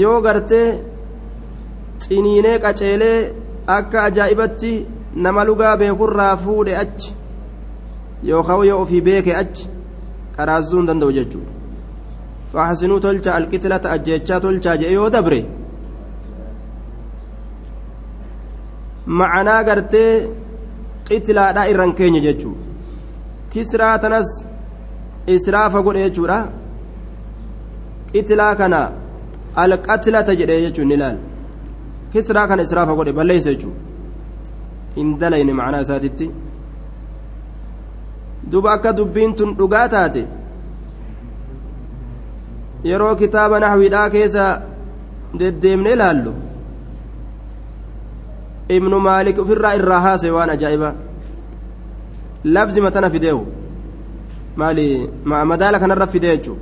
yoo 0.00 0.20
gartee 0.26 0.66
ciniinee 2.04 2.58
qaceelee 2.64 3.18
akka 3.76 4.02
ajaa'ibatti 4.08 4.72
nama 5.26 5.44
lugaa 5.48 5.76
beekurraa 5.82 6.36
fuudhe 6.44 6.76
achi 6.82 7.14
yookaan 8.22 8.66
yoo 8.66 8.80
ofii 8.82 9.00
beeke 9.00 9.36
achi 9.42 9.68
qaraasuu 10.36 10.78
hin 10.78 10.88
danda'u 10.90 11.12
jechuudha. 11.18 11.52
Faaxasinuu 12.52 13.00
tolcha 13.00 13.34
alqitilata 13.38 13.92
ajjeechaa 13.94 14.40
tolchaa 14.40 14.76
jedhe 14.82 14.94
yoo 14.94 15.10
dabre 15.10 15.40
macanaa 19.20 19.62
gartee 19.68 20.10
qitilaadhaa 21.08 21.66
irran 21.72 21.92
keenya 21.98 22.20
jechuudha. 22.20 22.62
Kisraa 23.52 23.98
tanas 23.98 24.30
israafa 25.36 25.82
godhe 25.82 26.04
jechuudha. 26.06 26.38
Qitilaa 28.12 28.54
kana 28.60 28.80
alqatilata 29.64 30.38
jedhe 30.40 30.60
jechuun 30.66 30.88
ni 30.88 30.96
laal 31.02 31.18
kisraa 32.12 32.48
kana 32.48 32.62
israafa 32.62 32.94
godhe 32.98 33.12
balleessa 33.12 33.54
jechuudha. 33.54 33.80
Hin 34.96 35.08
dalayne 35.20 35.52
macanaa 35.52 35.80
isaatitti 35.86 36.30
duba 38.50 38.72
akka 38.72 38.92
dubbiin 38.92 39.34
tun 39.34 39.54
dhugaa 39.58 39.88
taate 39.94 40.22
yeroo 42.90 43.14
kitaaba 43.22 43.60
naxwiidhaa 43.60 44.10
keessa 44.10 44.44
deddeemne 45.38 45.92
ilaallu. 45.96 46.32
Ibnu 48.76 49.00
maalik 49.00 49.38
ofirraa 49.38 49.74
irraa 49.78 50.00
haase 50.06 50.30
waan 50.36 50.50
ajaa'iba. 50.54 50.94
Labzi 52.44 52.80
matana 52.80 53.10
fideehu 53.10 53.42
maali? 54.56 54.86
Madaala 55.52 55.78
kanarra 55.82 56.06
fidee 56.06 56.36
jechuu? 56.36 56.58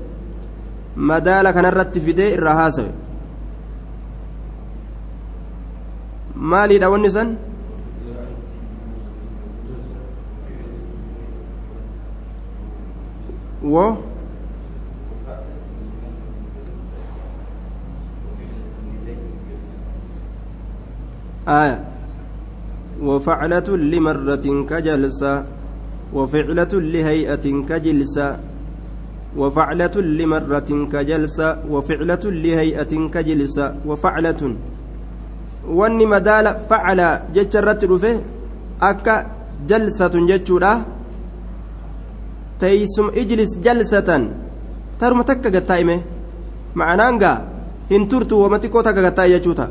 Madaala 0.97 1.53
kanarratti 1.53 2.01
fidee 2.01 2.31
irraa 2.37 2.55
haasawe 2.61 2.93
maaliidha 6.35 6.91
wanni 6.91 7.11
san 7.11 7.37
wo 13.65 13.97
آية 21.49 21.77
وفعلة 23.05 23.69
لمرة 23.69 24.47
كجلسة 24.71 25.45
وفعلة 26.15 26.73
لهيئة 26.73 27.47
كجلسة 27.69 28.29
وفعلة 29.37 29.97
لمرة 30.01 30.71
كجلسة 30.93 31.49
وفعلة 31.71 32.25
لهيئة 32.25 32.93
كجلسة 33.13 33.67
وفعلة. 33.87 34.43
madaala 36.07 36.61
facala 36.69 37.23
jecha 37.33 37.59
irratti 37.59 37.87
dhufe 37.89 38.21
akka 38.81 39.27
jalsatun 39.67 40.27
jechuudha 40.29 40.85
teeysum 42.59 43.11
ijlis 43.15 43.59
jalsatan. 43.65 44.23
Taruma 44.99 45.25
takka 45.25 45.51
gattaa'ime 45.51 45.97
ma'anaan 46.75 47.19
gaa 47.19 47.37
hin 47.91 48.09
turtu 48.09 48.41
wama 48.43 48.59
xiqqoo 48.63 48.83
takka 48.83 49.03
gattaa'e 49.03 49.31
jechuuta 49.35 49.69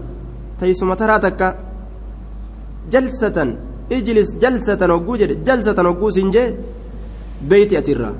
teeysuma 0.59 0.95
taraa 0.95 1.19
takka. 1.19 1.55
Jalsatan 2.91 3.49
ijlis 3.89 4.29
jalsatan 4.41 4.91
hogguu 4.91 5.17
jedhe. 5.17 5.35
Jalsatan 5.45 5.85
hogguu 5.85 6.11
siin 6.11 6.31
jee 6.33 6.47
beeyti 7.49 7.77
atirraa 7.77 8.13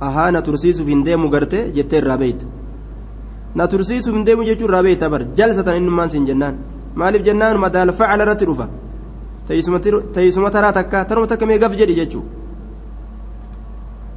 ahaa 0.00 0.30
na 0.30 0.42
tursiisuuf 0.42 0.88
hin 0.88 1.04
deemu 1.04 1.28
garte 1.30 1.58
jettee 1.74 1.98
irraa 1.98 2.18
beeyta. 2.18 2.46
Na 3.54 3.66
tursiisuuf 3.68 4.14
hin 4.14 4.24
deemu 4.26 4.42
jechuu 4.44 4.68
irraa 4.68 4.82
beeyta 4.82 5.10
bar. 5.10 5.22
Jalsatan 5.36 5.76
innummaan 5.76 6.10
siin 6.10 6.26
jennaan. 6.26 6.54
Maaliif 6.94 7.22
jennaan? 7.26 7.58
Madaal 7.58 7.92
facala 7.92 8.22
irratti 8.24 8.44
dhufa. 8.46 8.68
Teeysuma 10.14 10.50
taraa 10.50 10.72
takka. 10.72 11.04
Taruma 11.04 11.26
takka 11.26 11.46
mee 11.46 11.58
gaf 11.58 11.72
jedhi 11.76 11.94
jechuu 11.94 12.22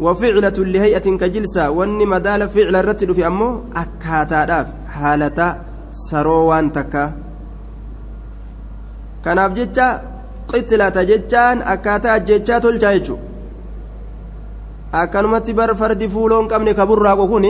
وفعلة 0.01 0.57
لهيئة 0.73 1.07
كجلسة 1.21 1.69
واني 1.69 2.05
مدال 2.05 2.49
فعل 2.49 2.75
الرتل 2.75 3.13
في 3.13 3.27
أمه 3.27 3.61
أكاتا 3.75 4.45
داف 4.45 4.67
حالة 4.89 5.39
سروان 6.09 6.71
تكا 6.71 7.05
jecha 9.23 9.87
qitilata 10.49 11.05
jechaan 11.05 11.57
akkaataa 11.73 12.13
ajjechaa 12.19 12.59
tolchaa 12.59 12.93
jechu 12.95 13.15
akkanumatti 15.01 15.53
bar 15.53 15.69
fardi 15.81 16.07
fuuloon 16.13 16.49
qabne 16.51 16.73
ka 16.73 16.87
burraaqu 16.89 17.25
kun 17.31 17.45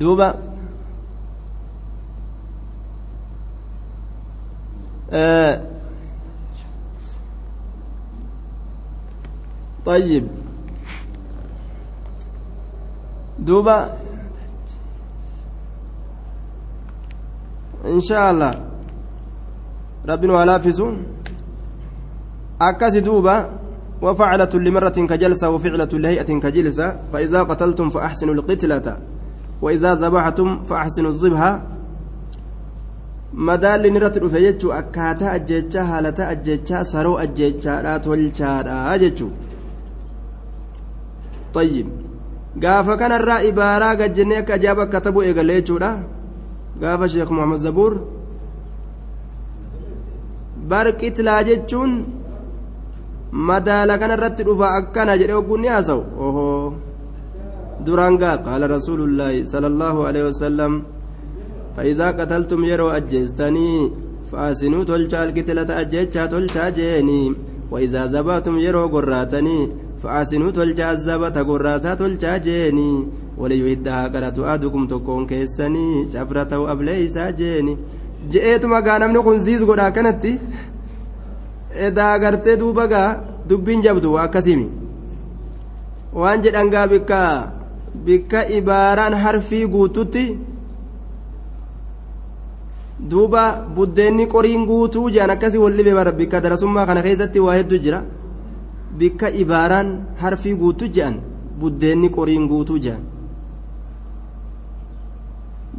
duuba 0.00 0.28
طيب. 9.86 10.28
دوبا. 13.38 13.78
إن 17.84 18.00
شاء 18.00 18.30
الله. 18.30 18.52
ربنا 20.08 20.32
ولافز 20.32 20.82
أكس 22.60 22.96
دوبا. 22.96 23.36
وفعلة 24.02 24.52
لمرة 24.54 24.98
كجلسة 25.10 25.50
وفعلة 25.50 25.92
لهيئة 25.92 26.30
كجلسة. 26.40 26.96
فإذا 27.12 27.42
قتلتم 27.42 27.90
فأحسنوا 27.90 28.34
القتلة. 28.34 28.96
وإذا 29.62 29.94
ذبحتم 29.94 30.64
فأحسنوا 30.64 31.10
الذبحة 31.10 31.72
madaalli 33.32 33.88
irratti 33.88 34.20
dhufe 34.20 34.40
jechuun 34.40 34.76
akkaataa 34.76 35.30
ajjechaa 35.32 35.84
haalata 35.84 36.28
ajjechaa 36.28 36.82
saroo 36.84 37.16
ajjechaadhaa 37.16 37.98
tolchaadhaa 37.98 38.98
jechuun 38.98 39.32
tayyib 41.56 41.88
gaafa 42.62 42.96
kanarraa 43.00 43.42
ibaaraa 43.50 43.94
gajjennee 44.00 44.38
akka 44.42 44.54
ajaa'iba 44.58 44.82
akka 44.86 45.00
tabu 45.06 45.22
eegale 45.22 45.54
jechuudha 45.58 45.90
gaafa 46.82 47.08
sheek 47.12 47.30
muhammad 47.36 47.60
zabuur 47.66 47.94
bar 50.70 50.86
qitlaa 51.00 51.42
jechuun 51.48 51.92
madaala 53.48 53.98
kanarratti 54.02 54.42
dhufa 54.48 54.66
akkana 54.78 55.18
jedhee 55.20 55.38
ogguun 55.42 55.60
ni 55.64 55.68
haasa'u 55.74 56.02
ohoo 56.26 56.74
duraan 57.84 58.16
gaa 58.22 58.36
qaala 58.46 58.72
rasuulullaahi 58.76 59.46
sallallahu 59.52 60.00
alaihi 60.08 60.26
wasallam 60.30 60.74
فإذا 61.76 62.08
قتلتم 62.10 62.64
يرو 62.64 62.88
أجستني 62.90 63.90
فأسنوا 64.32 64.84
تلجا 64.84 65.24
القتلة 65.24 65.80
أجيتشا 65.80 66.26
تلجا 66.26 66.68
جيني 66.68 67.22
fa'aasinuu 70.02 70.52
tolchaa 70.58 70.90
azzaba 70.94 71.30
ta 71.30 71.44
gorraasaa 71.48 71.96
tolchaa 71.96 72.38
jeeni. 72.46 72.86
Waliyyuu 73.40 73.68
hiddaa 73.72 74.08
qaratu 74.14 74.46
adukum 74.54 74.86
tokkoon 74.92 75.26
keessanii 75.32 76.06
cafra 76.12 76.44
ta'u 76.52 76.66
ablee 76.74 77.00
isaa 77.04 77.30
jeeni. 77.40 77.76
Je'eetuma 78.32 78.80
gaa 78.86 78.98
namni 79.02 79.22
kun 79.26 79.38
ziis 79.46 79.64
godha 79.68 79.86
akkanatti 79.90 80.32
edaa 81.88 82.18
gartee 82.24 82.56
duuba 82.62 82.86
gaa 82.92 83.08
dubbiin 83.48 83.82
jabdu 83.82 84.16
akkasimi 84.24 84.66
waan 86.20 86.42
jedhan 86.44 86.70
gaa 86.70 86.86
bikka 88.06 88.46
ibaaraan 88.58 89.14
harfii 89.24 89.66
duuba 93.10 93.44
buddeenni 93.76 94.26
qoriin 94.34 94.66
guutuu 94.66 95.10
jedhan 95.10 95.30
akkasii 95.36 95.58
wal 95.58 95.94
bara 95.94 96.12
bikka 96.12 96.40
darasummaa 96.40 96.86
kana 96.86 97.02
keessatti 97.02 97.40
waa 97.40 97.54
hedduu 97.54 97.78
jira. 97.78 98.02
Bikka 98.98 99.28
ibaaraan 99.42 99.88
harfii 100.22 100.54
guutuu 100.62 100.88
jedhan 100.96 101.16
buddeenni 101.60 102.08
qoriin 102.16 102.46
guutuu 102.52 102.78
jedhan 102.84 103.04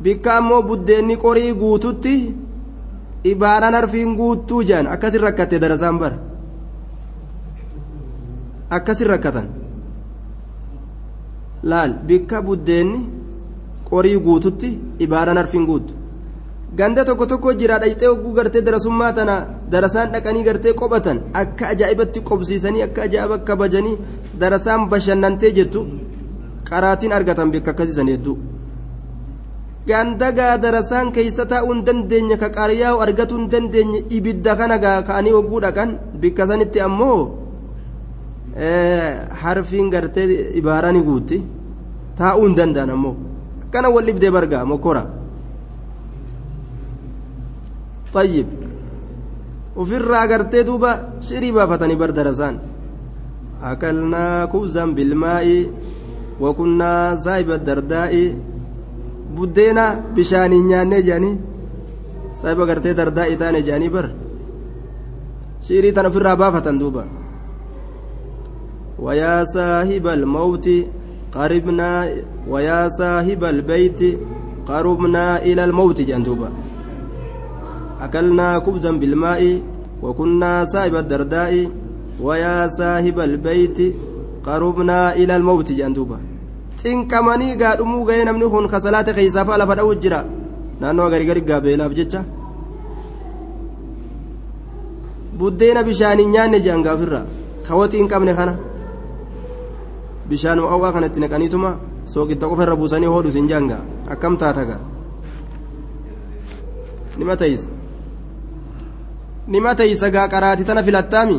bikka 0.04 0.38
ammoo 0.38 0.62
buddeenni 0.70 1.16
qorii 1.24 1.54
guututti 1.62 2.14
ibaaraan 3.32 3.74
harfiin 3.80 4.16
guutuu 4.20 4.62
jedhan 4.70 4.88
akkasin 4.94 5.22
rakkatte 5.26 5.60
darasaan 5.64 6.00
bara? 6.00 6.18
Akkasin 8.70 9.08
rakkatan? 9.08 9.48
Laal 11.64 11.92
bikka 12.08 12.42
buddeenni 12.48 13.00
qorii 13.90 14.18
guututti 14.26 14.70
ibaaraan 15.00 15.38
harfiin 15.38 15.66
guutu 15.70 15.94
ganda 16.78 17.06
tokko 17.06 17.26
tokko 17.32 17.54
jira 17.60 17.80
dhayxee 17.82 18.08
hogguu 18.08 18.34
gartee 18.38 18.62
darasummaa 18.68 19.12
tana 19.18 19.36
darasaan 19.72 20.12
dhaqanii 20.14 20.44
gartee 20.48 20.74
qophatan 20.80 21.18
akka 21.42 21.68
ajaa'ibatti 21.74 22.26
qobsiisanii 22.30 22.84
akka 22.88 23.02
ajaa'iba 23.08 23.38
kabajanii 23.48 23.98
darasaan 24.42 24.90
bashannantee 24.92 25.52
jettu 25.58 25.86
qaraatiin 26.70 27.14
argatan 27.18 27.52
bikka 27.54 27.72
akkasiisan 27.72 28.08
hedduu. 28.14 28.38
Ganda 29.88 30.32
gaa 30.32 30.58
darasaan 30.58 31.12
taa'uu 31.14 31.74
hin 31.74 31.86
dandeenye 31.86 32.38
ka 32.38 32.50
qaariyaa 32.58 32.98
argatuu 33.06 33.38
hin 33.38 33.50
dandeenye 33.54 34.06
ibidda 34.18 34.56
kana 34.56 34.78
gaa 34.84 35.02
ka'anii 35.08 35.32
hogguu 35.38 35.62
dhaqan 35.66 35.98
bikka 36.22 36.48
sanitti 36.48 36.80
ammoo 36.82 37.20
harfiin 39.42 39.90
gartee 39.94 40.28
ibaaranii 40.60 41.04
guutti 41.10 41.44
taa'uu 42.18 42.46
hin 42.48 42.56
danda'an 42.56 42.90
ammoo. 42.96 43.16
Akkana 43.66 43.90
wal 43.90 44.06
dhibdee 44.08 44.32
bargaa 44.32 44.66
mokora 44.66 45.04
طيب 48.14 48.48
duuba 50.66 50.92
shirii 51.28 51.52
baafatanii 51.52 51.98
bar 51.98 52.12
darasaan 52.14 52.60
akalnaa 53.70 54.48
kubzan 54.48 54.94
bilmaa'i 54.98 55.56
wakunnaa 56.44 57.18
saahiba 57.26 57.58
dardaa'i 57.58 58.24
buddeena 59.36 59.86
bishaaniin 60.16 60.68
nyaannee 60.68 61.02
jedhanii 61.08 61.42
saahiba 62.42 62.70
gartee 62.70 62.94
dardaa'i 63.02 63.40
taane 63.42 63.66
jedhanii 63.66 63.90
bar 63.98 64.06
shirii 65.68 65.96
tan 65.98 66.06
ofirraa 66.12 66.38
baafatan 66.44 66.80
duuba 66.80 67.06
ويا 69.04 69.44
صاحب 69.44 70.08
الموت 70.08 70.70
قربنا 71.36 72.10
ويا 72.48 72.82
صاحب 73.00 73.44
البيت 73.44 74.02
قربنا 74.68 75.26
إلى 75.44 75.64
الموت 75.64 76.02
جندوبا 76.02 76.50
أكلنا 78.06 78.60
خبزا 78.66 78.92
بالماء 78.92 79.42
وكنا 80.04 80.66
صاحب 80.66 80.96
الدرداء 80.96 81.54
ويا 82.22 82.68
صاحب 82.68 83.18
البيت 83.20 83.80
قربنا 84.48 85.00
إلى 85.16 85.34
الموت 85.36 85.72
جندوبا 85.72 86.20
cinqamanii 86.84 87.56
gaadhumuu 87.62 88.04
ga'ee 88.08 88.26
namni 88.28 88.48
kun 88.54 88.66
kasalaata 88.74 89.14
keeysaaf 89.18 89.50
lafa 89.62 89.76
dha'u 89.80 89.92
jira 90.04 90.20
naannoo 90.82 91.10
garigari 91.14 91.42
gaabeelaaf 91.50 91.94
jecha 92.00 92.22
buddeena 95.40 95.84
bishaaniin 95.88 96.32
nyaanne 96.36 96.60
jedhan 96.66 96.84
gaafirra 96.88 97.22
kawotii 97.68 98.02
hin 98.02 98.10
qabne 98.14 98.34
kana 98.40 98.54
bishaan 100.30 100.60
awwaa 100.74 100.92
kanatti 100.96 101.24
naqaniituma 101.24 101.72
sooqitta 102.14 102.50
qofa 102.50 102.64
irra 102.66 102.76
buusanii 102.82 103.14
hoodhu 103.14 103.32
sin 103.36 103.48
janga 103.52 103.78
akkam 104.14 104.38
taataga 104.44 104.78
nima 107.18 107.38
teeysa 107.42 107.83
nima 109.48 109.76
teeysa 109.76 110.10
gaa 110.12 110.28
qaraati 110.28 110.64
tana 110.64 110.84
filattaami? 110.84 111.38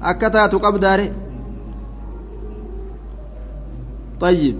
Akka 0.00 0.30
taatu 0.30 0.60
qabdaare 0.60 1.06
طيب 4.20 4.56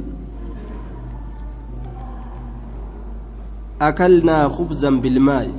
أكلنا 3.83 4.49
خبزا 4.49 4.91
بالماء 4.91 5.51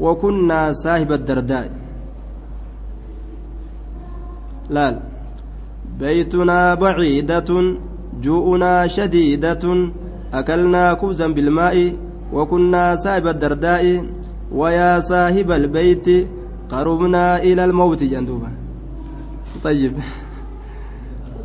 وكنا 0.00 0.72
صاحب 0.72 1.12
الدرداء 1.12 1.70
لا 4.70 5.00
بيتنا 5.98 6.74
بعيدة 6.74 7.74
جوؤنا 8.22 8.86
شديدة 8.86 9.64
أكلنا 10.34 10.94
خبزا 10.94 11.26
بالماء 11.26 11.96
وكنا 12.32 12.96
صاحب 12.96 13.26
الدرداء 13.26 14.04
ويا 14.52 15.00
صاحب 15.00 15.50
البيت 15.50 16.28
قربنا 16.70 17.38
إلى 17.42 17.64
الموت 17.64 18.02
جندوبا 18.02 18.50
طيب 19.64 19.92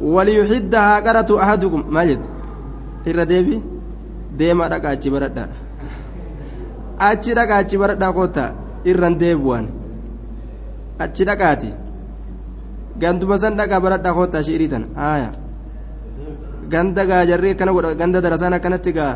وليحدها 0.02 1.00
قرة 1.00 1.44
أحدكم 1.44 1.84
deemaa 4.40 4.70
dhaqaa 4.74 4.94
achi 4.98 5.10
baradhaa 5.16 5.48
achi 7.10 7.36
dhaqaa 7.40 7.60
achi 7.64 7.78
baradhaa 7.84 8.12
koota 8.18 8.46
irran 8.92 9.16
deebu'an 9.22 9.66
achi 11.06 11.28
dhaqaati 11.30 11.70
ganduma 13.04 13.38
san 13.44 13.58
dhaqaa 13.60 13.82
baradhaa 13.86 14.16
koota 14.20 14.44
shiirii 14.48 14.70
tana 14.74 14.88
haaya 15.02 15.30
ganda 16.74 17.08
gaa 17.12 17.24
jarree 17.32 17.54
akkana 17.56 17.76
godha 17.78 17.96
ganda 18.02 18.24
darasaan 18.26 18.58
akkanatti 18.60 18.96
gaa 19.00 19.14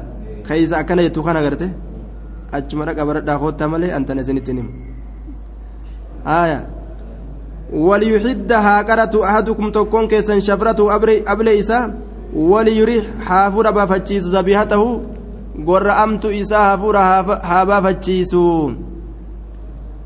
keeysa 0.48 0.76
akkana 0.82 1.06
jettu 1.08 1.26
kana 1.28 1.46
garte 1.48 1.68
achuma 2.52 2.86
dhaqaa 2.86 3.06
baradhaa 3.06 3.40
koota 3.44 3.68
malee 3.68 3.92
antana 3.98 4.22
isinitti 4.22 4.52
himu 4.52 4.72
haaya 6.26 6.60
وليحدها 7.74 8.82
قرة 8.82 9.14
أحدكم 9.26 9.72
تكون 9.72 10.08
كيسا 10.08 10.40
شفرته 10.40 10.96
أبلي 11.28 11.60
إسا 11.60 11.94
وليريح 12.34 13.06
حافور 13.22 13.72
بافتشيس 13.72 14.24
ذبيحته 14.24 15.02
قرأمت 15.68 16.26
إسا 16.26 16.58
حافور 16.58 16.98
هابافتشيس 16.98 18.36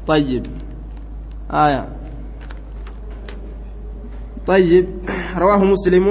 طيب 0.08 0.44
آية 1.52 1.88
طيب 4.48 4.88
رواه 5.38 5.64
مسلم 5.64 6.06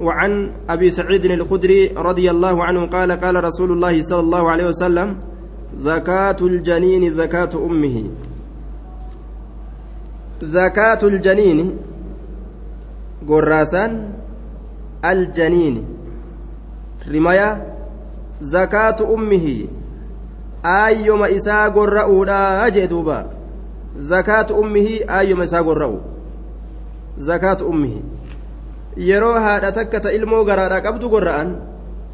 وعن 0.00 0.50
أبي 0.68 0.90
سعيد 0.90 1.24
الخدري 1.24 1.86
رضي 1.96 2.30
الله 2.30 2.64
عنه 2.64 2.86
قال 2.86 3.12
قال 3.12 3.44
رسول 3.44 3.72
الله 3.72 4.02
صلى 4.02 4.20
الله 4.20 4.50
عليه 4.50 4.66
وسلم 4.68 5.29
زكاة 5.78 6.36
الجنين 6.40 7.14
زكاة 7.14 7.50
أمه. 7.54 8.04
زكاة 10.42 10.98
الجنين 11.02 11.78
قراسان 13.28 14.12
الجنين. 15.04 15.84
رماية 17.12 17.66
زكاة 18.40 19.14
أمه. 19.14 19.66
أيما 20.64 21.36
إساء 21.36 21.70
قرأولا 21.70 22.66
أجدوبا. 22.66 23.30
زكاة 23.98 24.46
أمه 24.58 24.88
أيما 25.10 25.44
إساء 25.44 25.62
قرأو 25.62 25.98
زكاة 27.18 27.58
أمه. 27.62 28.00
haadha 28.96 29.72
takka 29.72 30.00
ta 30.00 30.12
ilmoo 30.12 30.44
garaadha 30.44 30.80
qabdu 30.82 31.08
gorra'an 31.08 31.56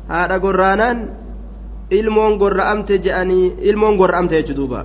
haadha 0.09 0.39
gorraanaan 0.39 0.99
ilmoon 1.91 2.39
gorra'amte 2.39 2.99
je'anii 3.05 3.53
ilmoon 3.71 3.97
gorra'amte 3.97 4.35
jechu 4.39 4.55
duuba 4.55 4.85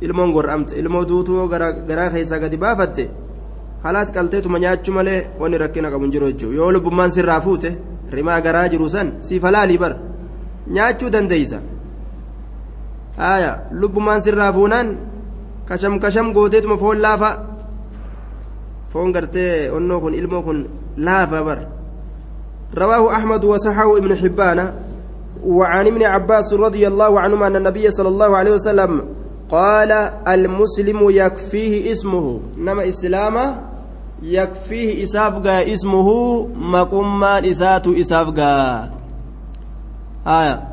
ilmoon 0.00 0.32
gorra'amte 0.32 0.72
ilmoo 0.80 1.04
duutuu 1.08 1.48
garaa 1.48 2.10
keessaa 2.14 2.38
gadi 2.38 2.56
baafatte 2.56 3.04
halaas 3.84 4.12
qalteetuma 4.12 4.58
nyaachuu 4.58 4.94
malee 4.98 5.20
wanni 5.40 5.58
rakkina 5.62 5.90
qabu 5.90 6.04
hin 6.04 6.12
jiru 6.12 6.30
jechuudha 6.32 6.56
yoo 6.56 6.72
lubbummaan 6.72 7.10
sirraa 7.16 7.40
fuute 7.40 7.70
rimaa 8.16 8.40
garaa 8.40 8.68
jiru 8.72 8.90
san 8.90 9.12
siif 9.20 9.42
halaalii 9.42 9.78
bar 9.78 9.92
nyaachuu 10.76 11.10
dandeeysa 11.14 11.58
haaya 13.16 13.52
lubbummaan 13.70 14.22
sirraa 14.22 14.52
fuunaan 14.52 14.96
kasham 15.68 16.00
kasham 16.00 16.32
gooteetuma 16.34 16.76
foon 16.82 16.98
laafa 17.06 17.30
foon 18.92 19.12
gartee 19.12 19.70
onnoo 19.70 20.00
kun 20.00 20.14
ilmoo 20.14 20.42
kun 20.42 20.60
laafa 20.96 21.44
bar 21.50 21.58
رواه 22.74 23.16
أحمد 23.16 23.44
وصححه 23.44 23.98
ابن 23.98 24.16
حبان 24.16 24.58
وعن 25.44 25.86
ابن 25.86 26.02
عباس 26.02 26.54
رضي 26.54 26.86
الله 26.88 27.20
عنهما 27.20 27.46
أن 27.46 27.56
النبي 27.56 27.90
صلى 27.90 28.08
الله 28.08 28.36
عليه 28.36 28.52
وسلم 28.52 29.04
قال 29.48 29.92
المسلم 30.28 31.10
يكفيه 31.10 31.92
اسمه 31.92 32.40
نما 32.58 32.88
إسلامه 32.88 33.60
يكفيه 34.22 35.04
إسافقا 35.04 35.74
اسمه 35.74 36.08
مقمان 36.46 37.44
إسات 37.44 37.86
إسافقا 37.86 38.90
آية 40.26 40.68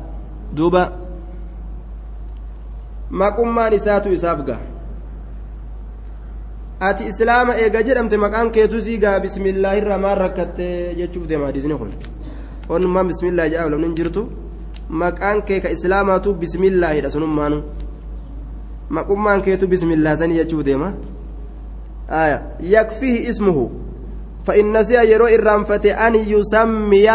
دوبا 0.52 0.92
مقمان 3.10 3.72
إسات 3.72 4.06
إسافقا 4.06 4.58
ati 6.80 7.04
islaama 7.08 7.56
eega 7.56 7.80
jedhamte 7.82 8.16
maqaan 8.20 8.50
keetu 8.52 8.80
siigaa 8.86 9.20
bismillaahi 9.20 9.78
irraa 9.80 9.96
maan 9.98 10.18
rakkatte 10.18 10.66
jechuuf 10.98 11.24
deema 11.30 11.46
hadisni 11.48 11.74
kun 11.80 11.92
onummaan 12.68 13.08
bismillaahi 13.10 13.50
jedhaa 13.54 13.70
lamni 13.72 13.86
hin 13.86 13.94
jirtu 13.96 14.22
maqaan 14.88 15.42
kee 15.42 15.60
ka 15.60 15.70
islaamaatu 15.70 16.34
bismillaahidha 16.34 17.10
sunummaanu 17.10 17.62
maqummaan 18.90 19.42
keetu 19.42 19.68
bismillaa 19.68 20.16
sanii 20.16 20.36
jechuuf 20.42 20.64
deema. 20.64 20.92
Aya 22.08 22.42
yakfihi 22.60 23.26
ismuhu. 23.30 23.86
فإن 24.46 24.72
نسي 24.72 24.94
يرو 24.94 25.26
إرانفته 25.26 26.06
أن 26.06 26.14
يسمي 26.14 27.10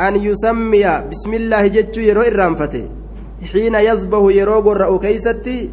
أن 0.00 0.14
يسمي 0.16 0.84
بسم 1.10 1.32
الله 1.34 1.66
جتشو 1.66 2.00
يرو 2.00 2.20
إرانفته 2.22 2.88
حين 3.52 3.74
يصبه 3.74 4.32
يرو 4.32 4.60
قرأ 4.60 4.98
كيستي 4.98 5.70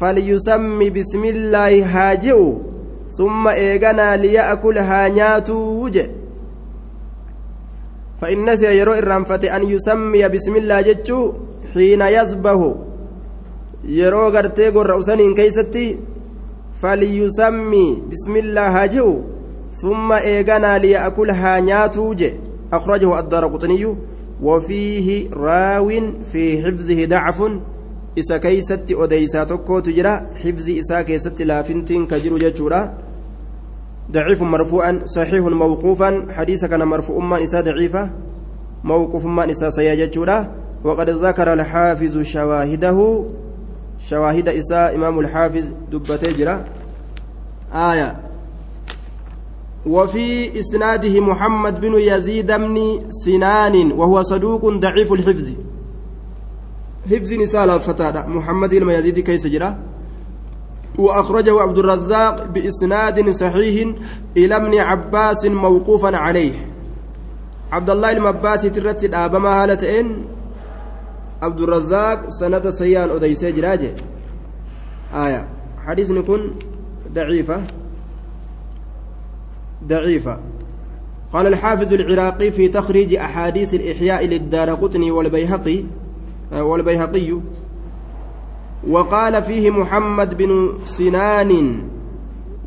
فليسمي 0.00 0.90
بسم 0.90 1.24
الله 1.24 1.72
هاجئ 1.84 2.38
ثم 3.18 3.48
إيغنا 3.48 4.16
ليأكل 4.16 4.78
هانياتو 4.78 5.54
وجه 5.82 6.10
فإن 8.20 8.44
نسي 8.44 8.78
يرو 8.78 8.92
إرانفته 8.92 9.56
أن 9.56 9.62
يسمي 9.70 10.28
بسم 10.28 10.56
الله 10.56 10.80
جتشو 10.80 11.32
حين 11.74 12.02
يصبه 12.02 12.74
يرو 13.84 14.28
غرتي 14.28 14.70
قرأ 14.70 15.02
سنين 15.02 15.34
كيستي 15.34 15.96
فليسمي 16.80 18.02
بسم 18.10 18.36
الله 18.36 18.66
هاجئ 18.82 19.06
ثم 19.82 20.12
إيغنا 20.12 20.78
ليأكلها 20.78 21.60
نياتوج. 21.60 22.24
أخرجه 22.72 23.18
الدار 23.18 23.44
قطني. 23.46 23.96
وفيه 24.42 25.30
راو 25.32 25.88
في 26.32 26.62
حفظه 26.62 27.04
ضعف. 27.04 27.42
keeysatti 28.42 28.94
odeysaa 28.94 29.46
tokkootu 29.46 29.92
jira 29.92 30.12
xibzi 30.42 30.72
isaa 30.82 31.04
keessatti 31.04 31.44
laafintiin 31.44 32.06
ka 32.06 32.18
jiru 32.18 32.38
jechuudha 32.38 32.80
ضعيف 34.12 34.42
مرفوعا 34.42 35.00
صحيح 35.04 35.44
موقوفا 35.44 36.26
حديث 36.30 36.64
كان 36.64 36.82
مرفوع 36.84 37.24
ما 37.24 37.40
نساء 37.40 37.62
ضعيفة 37.62 38.10
موقوف 38.84 39.26
ما 39.26 39.46
نساء 39.46 39.70
سياجة 39.70 40.50
وقد 40.84 41.10
ذكر 41.10 41.52
الحافظ 41.52 42.22
شواهده 42.22 43.24
شواهد 43.98 44.48
إساء 44.48 44.94
إمام 44.94 45.18
الحافظ 45.18 45.64
دبتجرة 45.92 46.64
آية. 47.74 48.16
وفي 49.86 50.60
إسناده 50.60 51.20
محمد 51.20 51.80
بن 51.80 51.94
يزيد 51.94 52.52
بن 52.52 53.00
سنان 53.10 53.92
وهو 53.92 54.22
صدوق 54.22 54.68
ضعيف 54.68 55.12
الحفظ. 55.12 55.48
حفظ 57.10 57.32
نساء 57.32 57.64
الفتاة 57.64 58.26
محمد 58.26 58.74
بن 58.74 58.90
يزيد 58.90 59.18
كيس 59.18 59.46
جرا. 59.46 59.78
وأخرجه 60.98 61.60
عبد 61.60 61.78
الرزاق 61.78 62.46
بإسناد 62.46 63.30
صحيح 63.30 63.94
إلى 64.36 64.56
ابن 64.56 64.78
عباس 64.78 65.44
موقوفا 65.44 66.16
عليه. 66.16 66.66
عبد 67.72 67.90
الله 67.90 68.12
المباس 68.12 68.62
ترتد 68.62 69.14
أبما 69.14 69.64
هالتين 69.64 70.24
عبد 71.42 71.60
الرزاق 71.60 72.28
سند 72.28 72.70
سيان 72.70 73.10
أديسي 73.10 73.52
جراجة 73.52 73.94
آية. 75.14 75.48
حديث 75.86 76.10
نكون 76.10 76.54
ضعيفة. 77.12 77.62
ضعيفة. 79.84 80.40
قال 81.32 81.46
الحافظ 81.46 81.92
العراقي 81.92 82.50
في 82.50 82.68
تخريج 82.68 83.14
أحاديث 83.14 83.74
الإحياء 83.74 84.26
للدار 84.26 84.74
قطني 84.74 85.10
والبيهقي 85.10 85.84
والبيهقي. 86.52 87.40
وقال 88.88 89.42
فيه 89.42 89.70
محمد 89.70 90.36
بن 90.36 90.78
سنان 90.84 91.82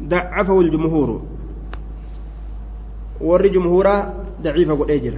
ضعفه 0.03 0.60
الجمهور. 0.62 1.21
ور 3.21 3.47
جمهورا 3.47 4.13
ضعيفة 4.41 4.73
قد 4.73 4.91
أجر 4.91 5.13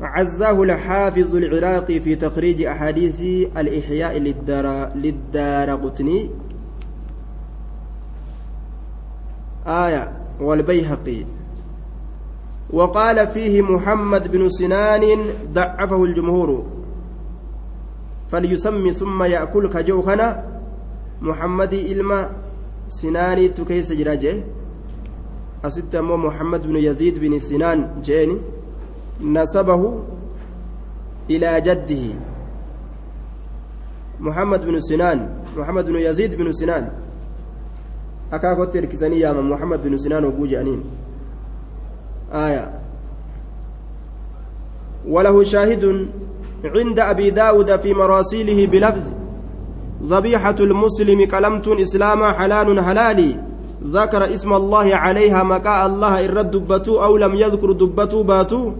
عزاه 0.00 0.62
الحافظ 0.62 1.34
العراقي 1.34 2.00
في 2.00 2.14
تخريج 2.14 2.62
أحاديث 2.62 3.20
الإحياء 3.56 4.18
للدار 4.18 4.96
للدار 4.96 5.70
قطني 5.70 6.30
آية 9.66 10.12
والبيهقي. 10.40 11.24
وقال 12.70 13.26
فيه 13.28 13.62
محمد 13.62 14.32
بن 14.32 14.48
سنان 14.48 15.02
ضعفه 15.52 16.04
الجمهور. 16.04 16.79
فليسمي 18.30 18.92
ثم 18.92 19.22
يأكل 19.22 19.68
كجو 19.68 20.02
محمد 21.22 21.74
إلما 21.74 22.30
سناني 22.88 23.48
تكيس 23.48 23.92
جراجه 23.92 24.44
أست 25.64 25.96
محمد 25.96 26.66
بن 26.66 26.76
يزيد 26.76 27.18
بن 27.18 27.38
سنان 27.38 28.00
جيني. 28.02 28.38
نسبه 29.20 30.02
إلى 31.30 31.60
جده. 31.60 32.04
محمد 34.20 34.64
بن 34.64 34.80
سنان 34.80 35.28
محمد 35.56 35.86
بن 35.86 35.96
يزيد 35.96 36.34
بن 36.34 36.52
سنان. 36.52 36.90
أكاكوت 38.32 38.74
تركسني 38.74 39.20
يا 39.20 39.32
محمد 39.32 39.82
بن 39.82 39.96
سنان 39.96 40.24
وقوجي 40.24 40.60
أنين. 40.60 40.84
آية. 42.32 42.80
وله 45.08 45.42
شاهد 45.44 46.08
عند 46.64 46.98
أبي 46.98 47.30
داود 47.30 47.76
في 47.76 47.94
مراسيله 47.94 48.66
بلفظ 48.66 49.06
ذبيحة 50.02 50.54
المسلم 50.60 51.24
كلمت 51.26 51.68
إسلاما 51.68 52.32
حلال 52.32 52.80
حلالي 52.80 53.36
ذكر 53.84 54.34
اسم 54.34 54.52
الله 54.52 54.96
عليها 54.96 55.42
مكاء 55.42 55.86
الله 55.86 56.26
إن 56.26 56.50
دبتو 56.50 57.04
أو 57.04 57.16
لم 57.16 57.34
يذكر 57.34 57.72
دبتو 57.72 58.22
باتو. 58.22 58.72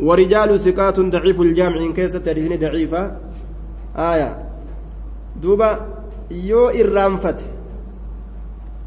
ورجال 0.00 0.60
ثقات 0.60 1.00
ضعيف 1.00 1.40
الجامع 1.40 1.76
إن 1.76 1.92
كيسة 1.92 2.18
تريزني 2.18 2.56
ضعيفة. 2.56 3.16
آية. 3.96 4.30
دوبا 5.42 5.70
يو 6.30 6.68
إرامفت 6.68 7.38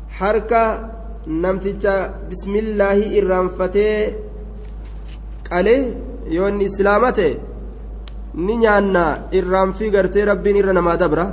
حركة 0.10 0.92
namticha 1.28 2.14
bismillaahi 2.30 3.18
irraanfatee 3.20 4.16
qalee 5.50 5.94
yoo 6.30 6.50
inni 6.50 6.66
islaama 6.66 7.12
ta'e 7.12 7.34
ni 8.46 8.58
nyaanna 8.58 9.04
irraanfii 9.40 9.90
gartee 9.96 10.26
rabbiin 10.26 10.58
irra 10.62 10.74
namaa 10.74 10.98
dabra. 10.98 11.26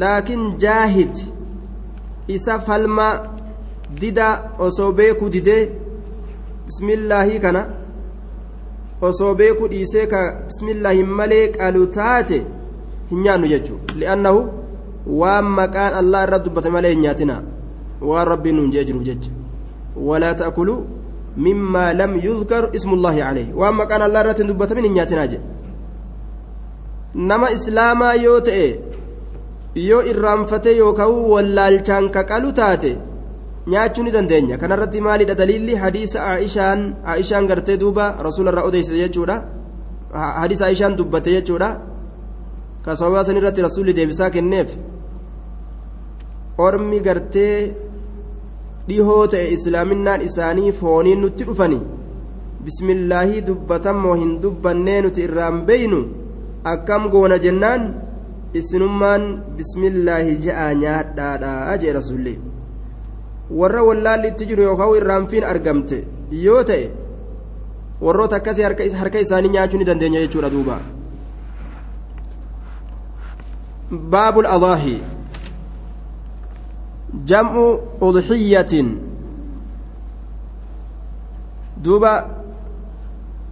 Laakiin 0.00 0.58
jaahid 0.58 1.16
isa 2.28 2.58
falma 2.66 3.06
dida 4.00 4.28
osoo 4.58 4.92
beekuu 4.92 5.28
didee 5.30 5.62
bismillaahii 6.66 7.40
kana 7.40 7.66
osoo 9.02 9.34
beekuu 9.34 9.68
dhiisee 9.68 10.06
ka 10.06 10.20
bismillaahi 10.46 11.02
malee 11.04 11.48
qalu 11.56 11.86
taate 11.96 12.38
hin 13.10 13.20
nyaannu 13.24 13.48
jechuudha 13.52 13.94
li'annahu 14.00 14.40
waan 15.20 15.44
maqaan 15.58 15.94
allah 16.00 16.22
irra 16.26 16.38
dubbate 16.44 16.70
malee 16.76 16.92
hin 16.94 17.00
nyaatina 17.06 17.36
waan 18.10 18.28
rabbiin 18.32 18.56
nuun 18.56 18.70
jee 18.72 18.84
jiruuf 18.84 19.04
jecha. 19.04 19.30
Walaa 19.96 20.34
ta'kuluu 20.34 20.80
lam 21.36 22.12
yuzkar 22.26 22.70
ismullaahi 22.72 23.20
calayh 23.20 23.46
waan 23.54 23.74
maqaan 23.74 24.02
allah 24.02 24.20
irratti 24.24 24.42
hin 24.42 24.48
dubbatamin 24.52 24.84
hin 24.84 24.94
nyaatinaa 24.98 25.26
jedhe 25.26 25.42
nama 27.14 27.50
islaamaa 27.56 28.14
yoo 28.26 28.40
ta'e 28.40 28.68
yoo 29.88 30.02
irraanfatee 30.12 30.76
yookaan 30.76 31.10
wallaalchaan 31.32 32.10
kaqalu 32.10 32.52
taate 32.60 32.92
nyaachuu 33.66 34.04
ni 34.04 34.10
dandeenya 34.16 34.58
kanarratti 34.58 35.00
maalidha 35.00 35.34
daliilli 35.40 35.74
hadiisa 35.74 36.24
aishaan 36.32 36.80
aishaan 37.14 37.46
gartee 37.50 37.76
duuba 37.82 38.06
rasuula 38.26 38.50
irraa 38.52 38.66
odeessite 38.70 38.98
jechuudha 39.04 39.36
hadiisa 40.40 40.66
aishaan 40.66 40.96
dubbate 40.98 41.30
jechuudha 41.36 41.68
ka 42.84 42.96
sababa 42.96 43.24
san 43.24 43.36
irratti 43.40 43.62
rasuulli 43.66 43.94
deebisaa 43.98 44.30
kenneef 44.30 44.76
ormi 46.66 47.00
gartee 47.00 47.56
dhihoo 48.88 49.26
ta'e 49.34 49.48
islaaminaan 49.56 50.22
isaanii 50.28 50.72
fooniin 50.80 51.20
nutti 51.26 51.44
dhufani. 51.50 51.80
Bismillaahii 52.64 53.42
dubbatamoo 53.46 54.14
hin 54.22 54.32
dubbannee 54.42 55.00
nuti 55.06 55.22
irraan 55.28 55.62
beeynu? 55.68 56.00
Akkam 56.72 57.08
goona 57.12 57.38
jennaan 57.44 57.86
isinummaan 58.60 59.22
bismillaahi 59.56 60.36
je'aa 60.46 60.72
nyaadhaadhaa 60.82 61.76
jee 61.84 61.92
rasulli 61.96 62.34
warra 63.60 63.82
wallaalli 63.88 64.28
itti 64.32 64.46
jiru 64.50 64.62
yookaan 64.68 64.96
irraanfiin 64.98 65.44
argamte 65.52 65.98
yoo 66.44 66.62
ta'e 66.70 66.86
warroota 68.08 68.36
akkasii 68.40 68.62
harka 69.00 69.18
isaanii 69.24 69.52
nyaachuu 69.56 69.78
ni 69.82 69.84
dandeenya 69.90 70.20
jechuudha 70.26 70.50
duuba. 70.54 70.78
Baabul 74.14 74.46
adaahii 74.56 75.00
جمع 77.14 77.78
أضحية. 78.02 78.72
دوبا 81.82 82.28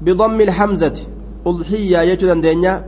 بضم 0.03 0.41
الحمزة. 0.41 1.07
أضحية 1.47 1.99
يجو 1.99 2.35
دنيا 2.35 2.85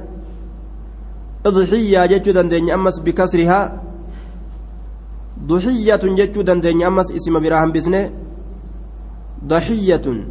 أضحية 1.46 2.02
يجو 2.04 2.32
دنيا 2.32 2.74
أمس 2.74 3.00
بكسرها. 3.00 3.82
ضحية 5.46 6.00
يجو 6.02 6.42
دنيا 6.42 6.86
أمس 6.86 7.12
اسم 7.12 7.40
براهم 7.40 7.72
بسنة 7.72 8.10
ضحية. 9.46 10.26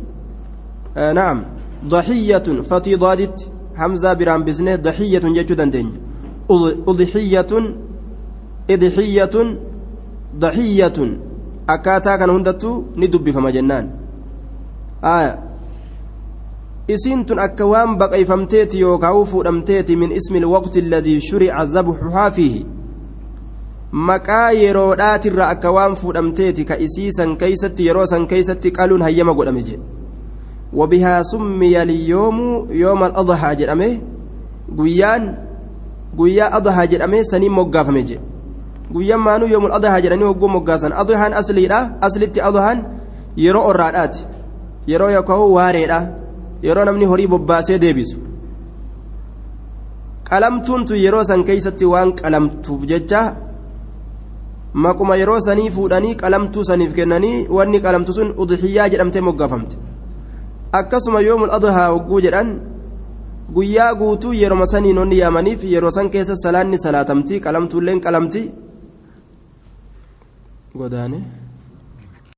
آه 0.97 1.13
نعم. 1.13 1.45
ضحية 1.85 2.61
فتي 2.61 2.95
ضادت 2.95 3.51
حمزة 3.75 4.13
براهم 4.13 4.43
بسنة 4.43 4.75
ضحية 4.75 5.21
يجو 5.23 5.55
دنيا 5.55 5.91
أضحية 8.69 9.33
ni 12.95 13.07
dubbifama 13.07 13.51
jennaan 13.51 13.89
aya 15.01 15.37
isiin 16.87 17.25
tun 17.25 17.39
akka 17.39 17.65
waan 17.65 17.97
baqayfamteeti 17.97 18.79
yookaan 18.79 19.25
fuudhamteeti 19.25 19.95
min 19.95 20.11
ismi 20.11 20.37
ilwaqti 20.37 20.79
alladii 20.85 21.21
shurica 21.21 21.65
zabxuhaa 21.65 22.31
fiihi 22.31 22.65
maqaa 23.91 24.51
yeroodhaatirra 24.51 25.47
akka 25.47 25.71
waan 25.71 25.95
fuudhamteeti 25.95 26.65
ka 26.65 26.77
isii 26.77 27.11
san 27.17 27.37
keeysatti 27.37 27.87
yeroo 27.87 28.05
san 28.05 28.27
keeysatti 28.27 28.71
qaluun 28.71 29.01
hayyama 29.01 29.33
godhame 29.33 29.63
jedhe 29.63 29.83
وبها 30.73 31.21
سمي 31.23 31.81
اليوم 31.81 32.67
يوم 32.71 33.03
الأضحى 33.03 33.55
جرمه 33.55 33.91
guyyaan 34.73 35.23
guyyaa 36.17 36.49
adhaa 36.57 36.85
jedhamee 36.91 37.23
sanii 37.23 37.49
moggaafame 37.49 38.01
jedhe 38.09 38.32
guyyaan 38.91 39.21
maanuu 39.27 39.47
yoomul 39.53 39.73
adhaa 39.77 40.01
jedhanii 40.05 40.27
hogguu 40.31 40.49
moggaasan 40.55 40.93
adhaan 41.03 41.33
asliidha 41.41 41.79
aslitti 42.07 42.41
adhaan 42.49 42.83
yeroo 43.45 43.63
orraadhaati 43.71 44.25
yeroo 44.91 45.09
yookaan 45.15 45.41
waareedha 45.57 45.99
yeroo 46.67 46.85
namni 46.89 47.05
horii 47.11 47.27
bobbaasee 47.33 47.79
deebisu 47.83 48.17
qalamtuuntu 50.29 50.95
yeroo 51.05 51.23
san 51.29 51.43
keeysatti 51.47 51.85
waan 51.93 52.11
qalamtuuf 52.19 52.81
jecha 52.91 53.21
maquma 54.85 55.15
yeroo 55.21 55.39
sanii 55.47 55.71
fuudhanii 55.77 56.15
qalamtuu 56.21 56.63
saniif 56.69 56.93
kennanii 56.99 57.47
wanni 57.57 57.79
qalamtu 57.85 58.13
sun 58.17 58.29
udxiyyaa 58.43 58.89
jedhamtee 58.93 59.21
moggafamte 59.27 59.77
akkasuma 60.79 61.21
yoomul 61.27 61.51
adhaa 61.57 61.89
hogguu 61.93 62.21
jedhan 62.25 62.49
guyyaa 63.55 63.93
guutuu 63.99 64.33
yeroma 64.41 64.65
saniin 64.73 64.97
onni 65.03 65.17
yaamaniif 65.21 65.63
yeroo 65.73 65.91
san 65.97 66.09
keessa 66.13 66.35
salaanni 66.43 66.77
salaatamtii 66.85 67.39
qalamtuulleen 67.45 68.01
qalamtii 68.05 68.51
godane 70.73 71.21